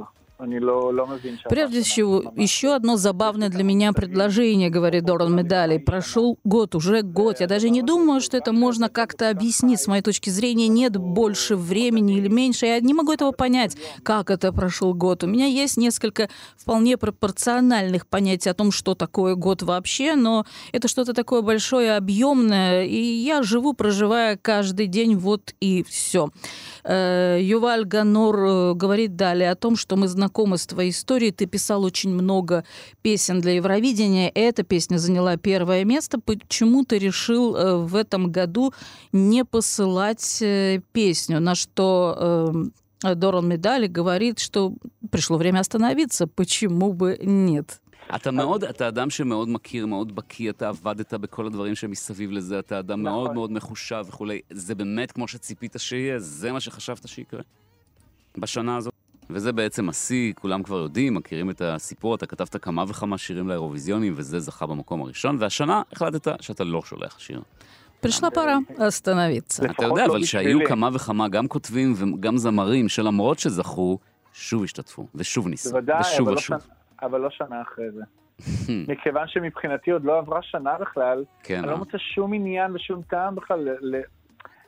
Прежде 1.49 1.83
всего, 1.83 2.33
еще 2.37 2.75
одно 2.75 2.97
забавное 2.97 3.49
для 3.49 3.65
меня 3.65 3.93
предложение, 3.93 4.71
говорит 4.71 5.05
Доран 5.05 5.35
Медали. 5.35 5.79
Прошел 5.79 6.39
год, 6.45 6.77
уже 6.77 7.03
год. 7.03 7.41
Я 7.41 7.49
даже 7.49 7.71
не 7.71 7.83
думаю, 7.83 8.21
что 8.21 8.37
это 8.37 8.53
можно 8.53 8.89
как-то 8.89 9.31
объяснить. 9.31 9.81
С 9.81 9.89
моей 9.89 10.03
точки 10.03 10.31
зрения, 10.31 10.69
нет 10.69 10.97
больше 10.97 11.57
времени 11.57 12.19
или 12.19 12.29
меньше. 12.29 12.67
Я 12.67 12.79
не 12.79 12.95
могу 12.95 13.13
этого 13.13 13.33
понять, 13.33 13.77
как 14.05 14.31
это 14.31 14.53
прошел 14.53 14.95
год. 14.95 15.25
У 15.25 15.27
меня 15.27 15.47
есть 15.47 15.77
несколько 15.77 16.29
вполне 16.57 16.97
пропорциональных 16.97 18.07
понятий 18.07 18.49
о 18.49 18.55
том, 18.55 18.71
что 18.71 18.95
такое 18.95 19.35
год 19.35 19.63
вообще, 19.63 20.15
но 20.15 20.47
это 20.71 20.87
что-то 20.87 21.15
такое 21.15 21.43
большое, 21.43 21.97
объемное, 21.97 22.85
и 22.85 23.01
я 23.01 23.43
живу, 23.43 23.73
проживая 23.73 24.37
каждый 24.37 24.87
день, 24.87 25.17
вот 25.17 25.53
и 25.61 25.83
все. 25.83 26.31
Э, 26.85 27.39
Юваль 27.41 27.85
Ганор 27.85 28.37
э, 28.37 28.75
говорит 28.75 29.17
далее 29.17 29.51
о 29.51 29.57
том, 29.57 29.75
что 29.75 29.97
мы 29.97 30.07
знакомы 30.07 30.28
с 30.28 30.66
твоей 30.66 30.92
историей. 30.92 31.32
Ты 31.32 31.46
писал 31.46 31.84
очень 31.84 32.12
много 32.12 32.64
песен 33.02 33.42
для 33.42 33.54
Евровидения. 33.54 34.32
Эта 34.34 34.64
песня 34.64 34.98
заняла 34.98 35.38
первое 35.38 35.86
место. 35.86 36.20
Почему 36.20 36.84
ты 36.84 37.00
решил 37.00 37.56
э, 37.56 37.78
в 37.78 37.96
этом 37.96 38.32
году 38.32 38.74
не 39.12 39.46
посылать 39.46 40.42
э, 40.42 40.82
песню? 40.92 41.40
На 41.40 41.56
что 41.56 42.72
э, 43.04 43.16
Доран 43.16 43.48
Медали 43.48 43.88
говорит, 43.88 44.40
что 44.40 44.74
пришло 45.12 45.38
время 45.38 45.60
остановиться. 45.60 46.28
Почему 46.28 46.94
бы 46.94 47.18
нет? 47.22 47.80
אתה 48.16 48.32
מאוד, 48.32 48.64
אתה 48.64 48.88
אדם 48.88 49.10
שמאוד 49.10 49.50
מכיר, 49.50 49.86
מאוד 49.86 50.16
בקיא, 50.16 50.50
אתה 50.50 50.70
עבדת 50.70 51.14
בכל 51.14 51.46
הדברים 51.46 51.76
שמסביב 51.76 52.32
לזה, 52.32 52.60
אתה 52.60 52.80
אדם 52.80 53.02
נכון. 53.02 53.14
מאוד 53.14 53.34
מאוד 53.34 53.52
מחושב 53.52 54.06
וכולי. 54.08 54.42
זה 54.50 54.76
באמת 54.76 55.12
כמו 55.12 55.28
שציפית 55.28 55.76
שיהיה? 55.78 56.20
זה 56.20 56.52
מה 56.52 56.60
שחשבת 56.60 57.08
שיקרה? 57.08 57.42
בשנה 58.38 58.78
הזאת? 58.78 58.94
וזה 59.30 59.52
בעצם 59.54 59.90
השיא, 59.90 60.34
כולם 60.34 60.64
כבר 60.64 60.78
יודעים, 60.78 61.14
מכירים 61.14 61.50
את 61.50 61.62
הסיפור, 61.62 62.16
אתה 62.16 62.26
כתבת 62.26 62.64
כמה 62.64 62.84
וכמה 62.88 63.18
שירים 63.18 63.50
לאירוויזיונים, 63.50 64.14
וזה 64.16 64.40
זכה 64.40 64.66
במקום 64.66 65.02
הראשון, 65.02 65.38
והשנה 65.40 65.82
החלטת 65.92 66.42
שאתה 66.42 66.64
לא 66.64 66.82
שולח 66.82 67.20
שיר. 67.20 67.42
Пришла 68.04 68.32
пора 68.32 68.58
остановиться. 68.88 69.66
אתה 69.66 69.72
לפחות 69.72 69.86
יודע, 69.90 70.08
לא 70.08 70.12
אבל 70.12 70.24
שהיו 70.24 70.44
בשבילי. 70.44 70.66
כמה 70.66 70.90
וכמה, 70.94 71.28
גם 71.28 71.48
כותבים 71.48 71.94
וגם 71.96 72.38
זמרים, 72.38 72.90
שלמרות 72.90 73.40
שזכו, 73.40 74.00
שוב 74.34 74.64
השתתפו, 74.64 75.08
ושוב 75.16 75.48
ניסו, 75.48 75.70
בוודאי, 75.70 76.02
ושוב 76.02 76.28
אבל 76.28 76.32
לא, 76.32 76.38
ושוב. 76.38 76.60
שנה, 76.60 76.74
אבל 77.02 77.22
לא 77.22 77.30
שנה 77.30 77.62
אחרי 77.62 77.86
זה. 77.92 78.04
מכיוון 78.92 79.28
שמבחינתי 79.28 79.92
עוד 79.92 80.04
לא 80.06 80.18
עברה 80.18 80.40
שנה 80.42 80.78
בכלל, 80.82 81.24
כן, 81.44 81.58
אני 81.58 81.68
אה? 81.68 81.72
לא 81.72 81.78
מוצא 81.78 81.98
שום 81.98 82.34
עניין 82.34 82.76
ושום 82.76 83.02
טעם 83.02 83.36
בכלל 83.36 83.60
ל... 83.60 83.96
ל... 83.96 84.02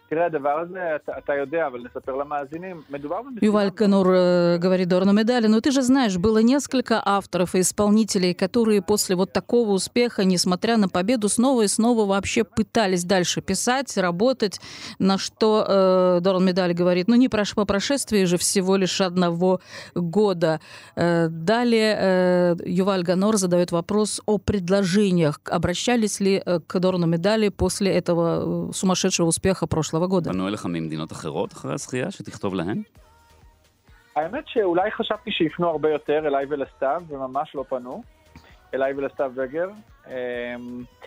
תראה, 0.10 0.26
הדבר 0.26 0.60
הזה, 0.60 0.95
אתה, 0.95 1.12
אתה 1.17 1.34
יודע, 1.34 1.67
אבל 1.67 1.80
נספר 1.86 2.15
למאזינים, 2.15 2.82
מדובר 2.89 3.21
במשימה... 3.21 3.41
Юваль 3.41 3.71
Канур 3.71 4.08
э, 4.08 4.58
говорит 4.60 4.88
Дорну 4.88 5.13
Медали, 5.13 5.48
но 5.48 5.62
ты 5.62 5.71
же 5.71 5.82
знаешь, 5.82 6.17
было 6.17 6.38
несколько 6.38 7.02
авторов 7.04 7.56
и 7.56 7.62
исполнителей, 7.62 8.34
которые 8.34 8.82
после 8.82 9.15
вот 9.15 9.34
такого 9.34 9.71
успеха, 9.71 10.24
несмотря 10.24 10.78
на 10.78 10.89
победу, 10.89 11.28
снова 11.28 11.63
и 11.63 11.67
снова 11.67 12.06
вообще 12.06 12.43
пытались 12.43 13.04
дальше 13.04 13.41
писать, 13.41 13.98
работать, 13.98 14.62
на 15.00 15.17
что 15.17 15.65
э, 15.67 16.19
Дорн 16.21 16.45
Медаль 16.45 16.74
говорит, 16.74 17.08
ну 17.08 17.15
не 17.15 17.28
прош- 17.28 17.56
по 17.56 17.65
прошествии 17.65 18.26
же 18.26 18.38
всего 18.38 18.76
лишь 18.76 19.02
одного 19.02 19.60
года. 19.95 20.60
Э, 20.95 21.28
далее 21.30 21.98
э, 22.00 22.56
Юваль 22.63 23.04
Ганор 23.04 23.38
задает 23.38 23.71
вопрос 23.71 24.21
о 24.28 24.38
предложениях. 24.38 25.41
Обращались 25.45 26.19
ли 26.19 26.41
э, 26.45 26.60
к 26.67 26.80
Дорну 26.80 27.08
Медали 27.08 27.50
после 27.50 27.91
этого 27.91 28.69
э, 28.69 28.74
сумасшедшего 28.74 29.28
успеха 29.28 29.67
прошлого 29.67 29.99
מרוב 30.01 30.11
גודל. 30.11 30.33
פנו 30.33 30.49
אליך 30.49 30.67
ממדינות 30.67 31.13
אחרות 31.13 31.53
אחרי 31.53 31.73
הזכייה, 31.73 32.11
שתכתוב 32.11 32.55
להן? 32.55 32.83
האמת 34.17 34.45
שאולי 34.47 34.91
חשבתי 34.91 35.31
שיפנו 35.33 35.69
הרבה 35.69 35.91
יותר 35.91 36.27
אליי 36.27 36.47
ולסתיו, 36.49 37.03
וממש 37.09 37.55
לא 37.55 37.65
פנו. 37.69 38.03
אליי 38.75 38.93
ולסתיו 38.95 39.33
וגר. 39.35 39.69
אמ, 40.07 40.13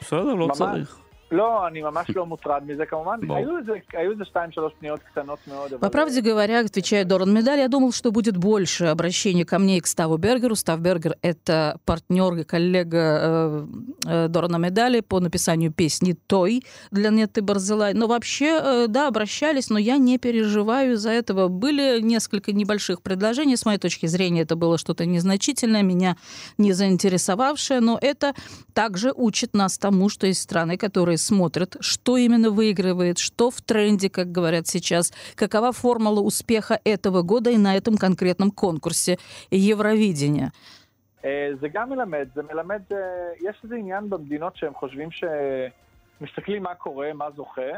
בסדר, 0.02 0.34
לא 0.34 0.48
ממש... 0.48 0.58
צריך. 0.58 1.03
לא, 1.33 1.67
אני 1.67 1.83
ממש 1.83 2.11
לא 2.17 2.27
מוטרד 2.27 2.63
מזה 2.67 2.87
כמובן. 2.87 3.19
היו 3.29 3.59
איזה, 3.59 3.73
היו 3.93 4.11
איזה 4.11 4.25
שתיים, 4.25 4.51
שלוש 4.51 4.73
פניות 4.81 5.01
קטנות 5.01 5.39
מאוד. 5.49 5.73
По 5.81 5.91
правде 5.91 6.21
говоря, 6.23 6.61
отвечает 6.61 7.07
Доран 7.07 7.35
Медаль, 7.35 7.59
я 7.59 7.69
думал, 7.69 7.93
что 7.93 8.11
будет 8.11 8.37
больше 8.37 8.87
обращений 8.87 9.45
ко 9.45 9.59
мне 9.59 9.77
и 9.77 9.81
к 9.81 9.87
Ставу 9.87 10.17
Бергеру. 10.17 10.57
Став 10.57 10.81
Бергер — 10.81 11.23
это 11.23 11.79
партнер 11.85 12.33
и 12.35 12.45
коллега 12.45 12.97
э, 12.97 13.67
э, 14.07 14.29
Дорана 14.29 14.57
Медали 14.57 15.01
по 15.01 15.21
написанию 15.21 15.71
песни 15.71 16.17
«Той» 16.27 16.63
для 16.91 17.11
Нетты 17.11 17.43
Барзелай. 17.43 17.93
Но 17.93 18.07
вообще, 18.07 18.59
э, 18.63 18.87
да, 18.89 19.09
обращались, 19.09 19.69
но 19.69 19.79
я 19.79 19.99
не 19.99 20.17
переживаю 20.19 20.95
из-за 20.95 21.11
этого. 21.11 21.49
Были 21.49 22.01
несколько 22.01 22.53
небольших 22.53 23.03
предложений. 23.03 23.59
С 23.59 23.67
моей 23.67 23.79
точки 23.79 24.07
зрения, 24.07 24.43
это 24.43 24.57
было 24.57 24.79
что-то 24.79 25.05
незначительное, 25.05 25.83
меня 25.83 26.17
не 26.57 26.73
заинтересовавшее, 26.73 27.81
но 27.81 27.99
это 28.01 28.33
также 28.73 29.13
учит 29.15 29.55
нас 29.55 29.77
тому, 29.77 30.09
что 30.09 30.27
есть 30.27 30.41
страны, 30.41 30.79
которые 30.79 31.19
смотрят, 31.23 31.77
что 31.81 32.17
именно 32.17 32.51
выигрывает, 32.51 33.19
что 33.19 33.51
в 33.51 33.61
тренде, 33.61 34.09
как 34.11 34.33
говорят 34.33 34.67
сейчас, 34.67 35.13
какова 35.35 35.73
формула 35.73 36.21
успеха 36.21 36.81
этого 36.85 37.23
года 37.23 37.51
и 37.51 37.57
на 37.57 37.77
этом 37.77 37.97
конкретном 37.97 38.51
конкурсе 38.51 39.19
Евровидения. 39.51 40.53
אה, 41.25 41.51
זה 41.61 41.69
גם 41.69 41.91
מלמד, 41.91 42.29
זה 42.35 42.43
מלמד, 42.43 42.83
אה, 42.93 42.99
יש 43.41 43.57
איזה 43.65 43.75
עניין 43.77 44.11
במדינות 44.11 44.57
שהם 44.57 44.75
חושבים 44.75 45.09
שמסתכלים 45.11 46.63
מה 46.63 46.75
קורה, 46.75 47.13
מה 47.13 47.31
זוכה, 47.37 47.73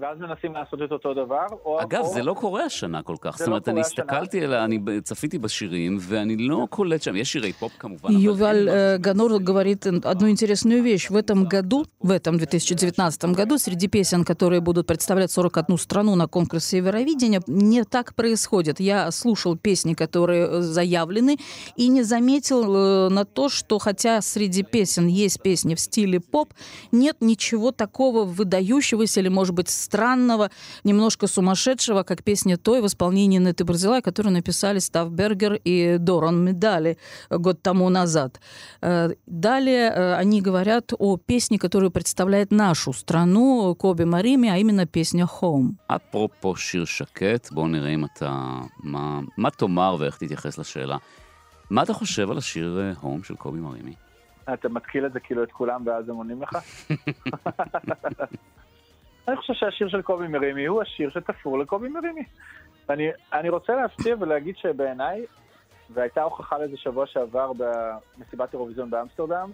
ואז 0.00 0.18
מנסים 0.18 0.54
לעשות 0.54 0.82
את 0.82 0.92
אותו 0.92 1.14
דבר. 1.14 1.46
או, 1.64 1.82
אגב, 1.82 2.00
או... 2.04 2.12
זה 2.12 2.22
לא 2.22 2.34
קורה 2.34 2.64
השנה 2.64 3.02
כל 3.02 3.16
כך. 3.20 3.38
זה 3.38 3.44
זאת 3.44 3.48
לא 3.48 3.52
אומרת, 3.52 3.68
אני 3.68 3.74
קורה 3.74 3.86
השנה. 3.86 4.04
הסתכלתי 4.04 4.44
אליה, 4.44 4.64
אני 4.64 4.78
צפיתי 5.02 5.38
בשירים, 5.38 5.96
ואני 6.00 6.36
לא 6.36 6.66
קולט 6.70 7.02
שם, 7.02 7.16
יש 7.16 7.32
שירי 7.32 7.52
פופ 7.52 7.72
כמובן, 7.78 8.08
אבל... 8.08 8.22
Юваль 8.22 8.68
אין 8.68 8.68
э, 8.68 9.14
משהו 9.14 9.28
Ганор 9.28 9.30
שמייצג 9.30 9.44
говорит 9.44 9.86
את 9.86 10.06
одну 10.06 10.28
интересную 10.30 10.82
вещь. 10.82 11.10
В 11.10 11.16
этом 11.16 11.44
году, 11.44 11.84
в 12.00 12.10
этом 12.10 12.38
2019 12.38 13.24
году, 13.24 13.58
среди 13.58 13.88
песен, 13.88 14.24
которые 14.24 14.60
будут 14.60 14.86
представлять 14.86 15.30
41 15.30 15.78
страну 15.78 16.14
на 16.14 16.26
конкурсе 16.28 16.76
Евровидения, 16.78 17.40
не 17.46 17.84
так 17.84 18.14
происходит. 18.14 18.80
Я 18.80 19.10
слушал 19.10 19.56
песни, 19.56 19.94
которые 19.94 20.46
э, 20.46 20.60
заявлены, 20.60 21.38
и 21.76 21.88
не 21.88 22.02
заметил 22.02 22.62
э, 22.74 23.08
на 23.08 23.24
то, 23.24 23.48
что 23.48 23.78
хотя 23.78 24.20
среди 24.20 24.62
песен 24.62 25.06
есть 25.08 25.42
песни 25.42 25.74
в 25.74 25.80
стиле 25.80 26.20
поп, 26.20 26.54
нет 26.92 27.16
ничего 27.20 27.72
такого 27.72 28.24
выдающегося 28.24 29.20
или, 29.20 29.28
может 29.28 29.54
быть, 29.54 29.81
странного, 29.82 30.50
немножко 30.84 31.26
сумасшедшего, 31.26 32.04
как 32.04 32.22
песня 32.22 32.56
«Той» 32.56 32.80
в 32.80 32.86
исполнении 32.86 33.40
Неты 33.40 33.64
Барзилай, 33.64 34.00
которую 34.02 34.32
написали 34.32 34.78
Став 34.78 35.10
Бергер 35.10 35.54
и 35.54 35.96
Доран 35.98 36.44
Медали 36.44 36.98
год 37.30 37.60
тому 37.62 37.88
назад. 37.88 38.40
Э, 38.80 39.10
Далее 39.26 39.90
э, 39.90 40.14
они 40.14 40.40
говорят 40.40 40.92
о 40.96 41.16
песне, 41.16 41.58
которую 41.58 41.90
представляет 41.90 42.52
нашу 42.52 42.92
страну, 42.92 43.74
Коби 43.74 44.04
Марими, 44.04 44.48
а 44.48 44.56
именно 44.58 44.86
песня 44.86 45.26
«Home». 45.26 45.74
אפרופו 45.88 46.56
שיר 46.56 46.84
שקט, 46.84 47.50
בואו 47.52 47.68
נראה 47.68 47.90
אם 47.94 48.04
אתה... 48.04 48.60
מה, 48.82 49.20
מה 49.36 49.50
תאמר 49.50 49.96
ואיך 49.98 50.16
תתייחס 50.16 50.58
לשאלה. 50.58 50.96
מה 51.70 51.82
אתה 51.82 51.92
חושב 51.92 52.30
על 52.30 52.38
השיר 52.38 52.80
אה, 52.80 52.92
הום 53.00 53.22
של 53.22 53.36
קובי 53.36 53.60
מרימי? 53.60 53.94
אתה 54.52 54.68
מתקיל 54.68 55.06
את 55.06 55.12
זה 55.12 55.20
כאילו 55.20 55.42
את 55.42 55.52
כולם 55.52 55.82
ואז 55.86 56.08
הם 56.08 56.16
עונים 56.16 56.42
לך? 56.42 56.58
אני 59.27 59.35
חושב 59.37 59.53
שהשיר 59.53 59.89
של 59.89 60.01
קובי 60.01 60.27
מרימי 60.27 60.65
הוא 60.65 60.81
השיר 60.81 61.09
שתפור 61.09 61.59
לקובי 61.59 61.89
מרימי. 61.89 62.23
אני, 62.89 63.09
אני 63.33 63.49
רוצה 63.49 63.75
להפתיע 63.75 64.15
ולהגיד 64.19 64.57
שבעיניי, 64.57 65.25
והייתה 65.89 66.23
הוכחה 66.23 66.57
לזה 66.57 66.77
שבוע 66.77 67.05
שעבר 67.07 67.51
במסיבת 67.57 68.53
אירוויזיון 68.53 68.89
באמסטרדם, 68.89 69.51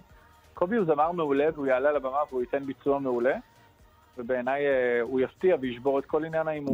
קובי 0.54 0.76
הוא 0.76 0.86
זמר 0.86 1.12
מעולה 1.12 1.46
והוא 1.54 1.68
יעלה 1.68 1.90
על 1.90 1.96
הבמה 1.96 2.18
והוא 2.30 2.42
ייתן 2.42 2.66
ביצוע 2.66 3.00
מעולה, 3.00 3.36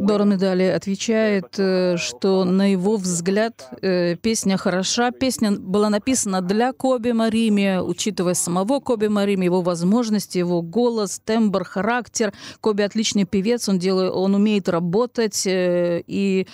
Доран 0.06 0.30
Медали 0.30 0.64
отвечает, 0.64 1.58
э, 1.58 1.96
что 1.96 2.44
на 2.44 2.72
его 2.72 2.96
взгляд 2.96 3.68
э, 3.82 4.16
песня 4.16 4.56
хороша. 4.56 5.10
Песня 5.10 5.52
была 5.52 5.90
написана 5.90 6.40
для 6.40 6.72
Коби 6.72 7.12
Марими, 7.12 7.78
учитывая 7.80 8.34
самого 8.34 8.80
Коби 8.80 9.06
Марими, 9.08 9.44
его 9.44 9.62
возможности, 9.62 10.38
его 10.38 10.62
голос, 10.62 11.20
тембр, 11.24 11.64
характер. 11.64 12.32
Коби 12.60 12.82
отличный 12.82 13.24
певец, 13.24 13.68
он, 13.68 13.78
делает, 13.78 14.12
он 14.14 14.34
умеет 14.34 14.68
работать. 14.68 15.46
э, 15.46 16.02
И 16.06 16.46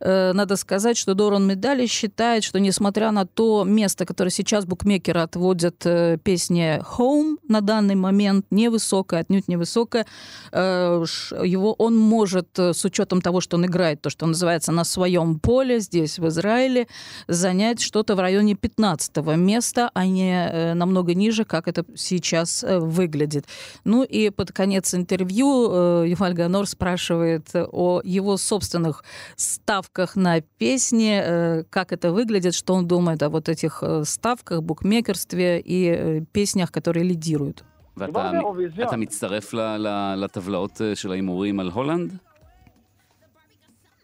э, 0.00 0.32
надо 0.32 0.56
сказать, 0.56 0.96
что 0.96 1.14
Доран 1.14 1.46
Медали 1.46 1.86
считает, 1.86 2.44
что 2.44 2.58
несмотря 2.58 3.10
на 3.10 3.26
то 3.26 3.64
место, 3.64 4.06
которое 4.06 4.30
сейчас 4.30 4.64
букмекеры 4.64 5.20
отводят 5.20 5.84
э, 5.84 6.18
песне 6.22 6.82
«Home» 6.96 7.36
на 7.48 7.60
данный 7.60 7.94
момент, 7.94 8.46
невысокое, 8.50 9.20
отнюдь 9.20 9.48
невысокое, 9.48 10.06
э, 10.52 11.04
его 11.44 11.74
он 11.74 11.96
может, 11.96 12.58
э, 12.58 12.72
с 12.72 12.84
учетом 12.84 13.20
того, 13.20 13.40
что 13.40 13.56
он 13.56 13.66
играет, 13.66 14.00
то, 14.00 14.10
что 14.10 14.26
называется, 14.26 14.72
на 14.72 14.84
своем 14.84 15.38
поле 15.38 15.80
здесь, 15.80 16.18
в 16.18 16.26
Израиле, 16.28 16.86
занять 17.28 17.80
что-то 17.80 18.16
в 18.16 18.20
районе 18.20 18.54
15 18.54 19.36
места, 19.36 19.90
а 19.94 20.06
не 20.06 20.74
намного 20.74 21.14
ниже, 21.14 21.44
как 21.44 21.68
это 21.68 21.84
сейчас 21.94 22.64
выглядит. 22.66 23.46
Ну 23.84 24.02
и 24.02 24.30
под 24.30 24.52
конец 24.52 24.94
интервью 24.94 25.68
э, 25.70 26.04
Юваль 26.08 26.34
Ганор 26.34 26.66
спрашивает 26.66 27.48
о 27.54 28.00
его 28.02 28.36
собственных 28.36 29.04
ставках 29.36 29.89
на 30.15 30.41
песни, 30.59 31.19
э, 31.23 31.63
как 31.69 31.91
это 31.91 32.11
выглядит, 32.11 32.53
что 32.53 32.73
он 32.73 32.87
думает 32.87 33.23
о 33.23 33.29
вот 33.29 33.49
этих 33.49 33.83
э, 33.83 34.03
ставках, 34.05 34.61
букмекерстве 34.61 35.59
и 35.59 35.89
אה, 35.89 36.19
песнях, 36.31 36.71
которые 36.71 37.03
лидируют. 37.03 37.63
ואתה 37.97 38.11
מדובר 38.11 38.31
באירוויזיון. 38.31 38.87
אתה 38.87 38.97
מצטרף 38.97 39.53
ל- 39.53 39.77
ל- 39.77 40.15
לטבלאות 40.23 40.81
אה, 40.81 40.95
של 40.95 41.11
ההימורים 41.11 41.59
על 41.59 41.69
הולנד? 41.69 42.17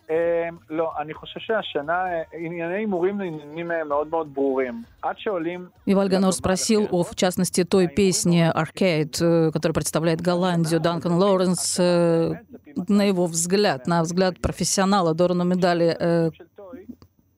אה, 0.09 0.49
לא, 0.69 0.91
אני 1.01 1.13
חושב 1.13 1.39
שהשנה 1.39 1.93
אה, 1.93 2.21
ענייני 2.33 2.73
הימורים 2.73 3.21
הם 3.21 3.27
עניינים 3.27 3.71
אה, 3.71 3.83
מאוד 3.83 4.07
מאוד 4.07 4.33
ברורים. 4.33 4.83
עד 5.01 5.15
שעולים... 5.17 5.69
Иваль 5.87 6.09
Ганор 6.09 6.31
спросил 6.31 6.87
о, 6.91 7.03
в 7.03 7.15
частности, 7.15 7.63
той 7.63 7.87
песне 7.87 8.51
«Arcade», 8.51 9.21
э, 9.21 9.51
которая 9.51 9.73
представляет 9.73 10.21
Голландию, 10.21 10.79
Данкан 10.81 11.13
Лоуренс. 11.13 11.79
э, 11.79 12.33
На 12.89 13.03
его 13.03 13.25
взгляд, 13.27 13.87
на 13.87 14.01
взгляд 14.01 14.41
профессионала 14.41 15.13
Дорана 15.13 15.43
Медали, 15.43 15.95
э, 15.97 16.29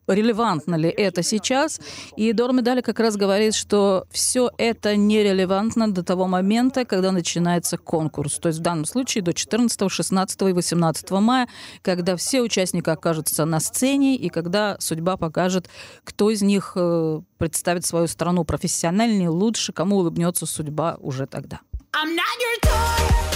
релевантно 0.09 0.75
ли 0.75 0.89
это 0.89 1.23
сейчас. 1.23 1.81
И 2.17 2.33
Дор 2.33 2.53
Медали 2.53 2.81
как 2.81 3.01
раз 3.01 3.17
говорит, 3.17 3.55
что 3.55 4.07
все 4.11 4.51
это 4.59 4.97
нерелевантно 4.97 5.93
до 5.93 6.03
того 6.03 6.27
момента, 6.27 6.85
когда 6.85 7.13
начинается 7.13 7.79
конкурс. 7.79 8.39
То 8.39 8.49
есть 8.49 8.61
в 8.61 8.63
данном 8.63 8.85
случае 8.85 9.23
до 9.23 9.33
14, 9.33 9.91
16 9.91 10.43
и 10.43 10.53
18 10.53 11.11
мая, 11.11 11.49
когда 11.83 12.17
все 12.17 12.43
участники 12.43 12.89
окажутся 12.89 13.45
на 13.45 13.61
сцене 13.61 14.17
и 14.17 14.29
когда 14.29 14.77
судьба 14.81 15.17
покажет, 15.17 15.69
кто 16.05 16.31
из 16.31 16.43
них 16.43 16.73
э, 16.75 17.21
представит 17.39 17.87
свою 17.87 18.07
страну 18.07 18.45
профессиональнее, 18.45 19.29
лучше, 19.29 19.73
кому 19.73 19.97
улыбнется 19.97 20.47
судьба 20.47 20.97
уже 21.01 21.27
тогда. 21.27 21.61
I'm 21.95 22.15
not 22.15 22.39
your 22.39 22.71
toy. 22.71 23.28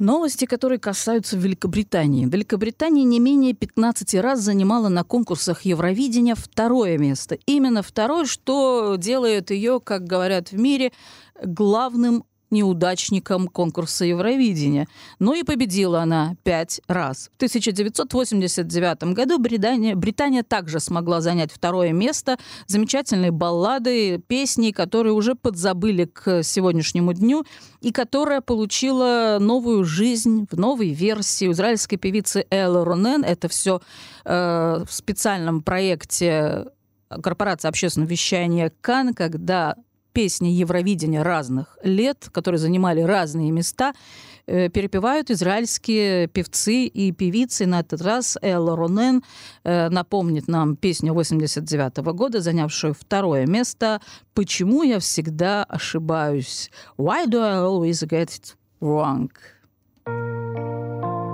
Новости, 0.00 0.46
которые 0.46 0.78
касаются 0.78 1.36
Великобритании. 1.36 2.24
Великобритания 2.24 3.04
не 3.04 3.20
менее 3.20 3.52
15 3.52 4.14
раз 4.14 4.40
занимала 4.40 4.88
на 4.88 5.04
конкурсах 5.04 5.62
Евровидения 5.62 6.34
второе 6.34 6.96
место. 6.96 7.38
Именно 7.46 7.82
второе, 7.82 8.24
что 8.24 8.96
делает 8.96 9.50
ее, 9.50 9.78
как 9.78 10.04
говорят 10.04 10.52
в 10.52 10.58
мире, 10.58 10.92
главным 11.42 12.24
неудачником 12.50 13.48
конкурса 13.48 14.04
Евровидения. 14.04 14.88
Но 15.18 15.34
и 15.34 15.42
победила 15.42 16.02
она 16.02 16.36
пять 16.42 16.80
раз. 16.86 17.30
В 17.32 17.36
1989 17.36 19.14
году 19.14 19.38
Британия, 19.38 19.94
Британия 19.94 20.42
также 20.42 20.80
смогла 20.80 21.20
занять 21.20 21.52
второе 21.52 21.92
место. 21.92 22.38
Замечательные 22.66 23.30
баллады, 23.30 24.18
песни, 24.18 24.70
которые 24.70 25.12
уже 25.12 25.34
подзабыли 25.34 26.04
к 26.04 26.42
сегодняшнему 26.42 27.12
дню, 27.12 27.44
и 27.80 27.92
которая 27.92 28.40
получила 28.40 29.38
новую 29.40 29.84
жизнь 29.84 30.46
в 30.50 30.58
новой 30.58 30.90
версии 30.90 31.50
израильской 31.50 31.98
певицы 31.98 32.46
Эллы 32.50 32.84
Ронен. 32.84 33.24
Это 33.24 33.48
все 33.48 33.80
э, 34.24 34.84
в 34.86 34.92
специальном 34.92 35.62
проекте 35.62 36.66
корпорации 37.22 37.68
общественного 37.68 38.08
вещания 38.10 38.72
КАН, 38.80 39.14
когда 39.14 39.76
песни 40.12 40.48
Евровидения 40.48 41.22
разных 41.22 41.78
лет, 41.82 42.28
которые 42.32 42.58
занимали 42.58 43.00
разные 43.00 43.50
места, 43.50 43.92
э, 44.46 44.68
перепевают 44.68 45.30
израильские 45.30 46.26
певцы 46.28 46.86
и 46.86 47.12
певицы. 47.12 47.66
На 47.66 47.80
этот 47.80 48.02
раз 48.02 48.36
Эл 48.42 48.74
Ронен 48.74 49.22
э, 49.64 49.88
напомнит 49.88 50.48
нам 50.48 50.76
песню 50.76 51.14
89 51.14 51.98
года, 52.14 52.40
занявшую 52.40 52.94
второе 52.94 53.46
место 53.46 54.00
«Почему 54.34 54.82
я 54.82 54.98
всегда 54.98 55.64
ошибаюсь?» 55.64 56.70
«Why 56.98 57.26
do 57.26 57.40
I 57.40 57.58
always 57.58 58.06
get 58.06 58.28
it 58.28 58.56
wrong?» 58.80 59.30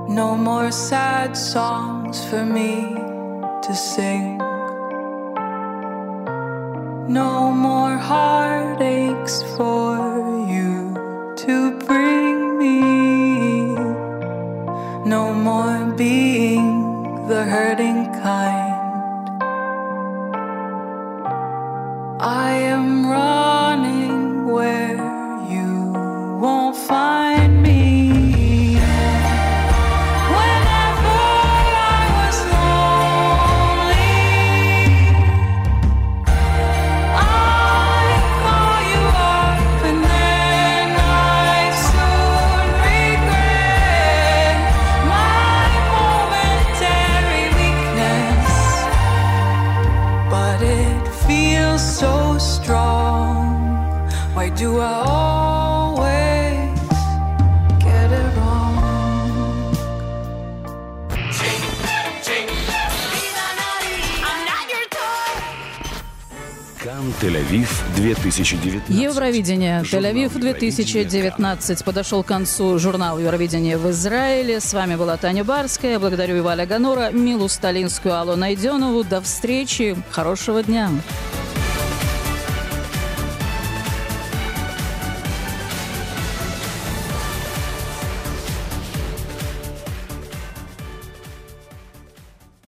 No 0.09 0.37
more 0.37 0.71
sad 0.71 1.37
songs 1.37 2.25
for 2.27 2.45
me 2.45 2.95
to 3.63 3.75
sing. 3.75 4.36
No 7.09 7.53
more 7.53 7.97
heartaches 7.97 9.45
for 9.57 9.97
you 10.51 10.93
to 11.37 11.79
bring 11.87 12.59
me. 12.59 12.81
No 15.09 15.33
more 15.33 15.95
being 15.97 17.29
the 17.29 17.45
hurting 17.45 18.07
kind. 18.23 18.75
I 22.21 22.51
am 22.75 23.09
running 23.09 23.46
do 54.59 54.81
I 54.81 55.03
always 55.07 56.81
get 57.85 58.11
it 58.11 58.37
wrong? 58.37 58.77
Кан 66.83 67.13
Тель-Авив 67.21 67.69
2019. 67.97 68.89
Евровидение 68.89 69.83
Тель-Авив 69.83 70.39
Евровидения 70.39 70.41
2019 70.41 71.85
подошел 71.85 72.23
к 72.23 72.27
концу 72.27 72.79
журнал 72.79 73.19
Евровидения 73.19 73.77
в 73.77 73.91
Израиле. 73.91 74.61
С 74.61 74.73
вами 74.73 74.97
была 74.97 75.19
Таня 75.19 75.45
Барская. 75.45 75.99
Благодарю 75.99 76.39
Иваля 76.39 76.65
Ганора, 76.65 77.11
Милу 77.11 77.49
Сталинскую, 77.49 78.15
Аллу 78.15 78.37
Найденову. 78.37 79.05
До 79.05 79.21
встречи. 79.21 79.97
Хорошего 80.11 80.63
дня. 80.63 80.91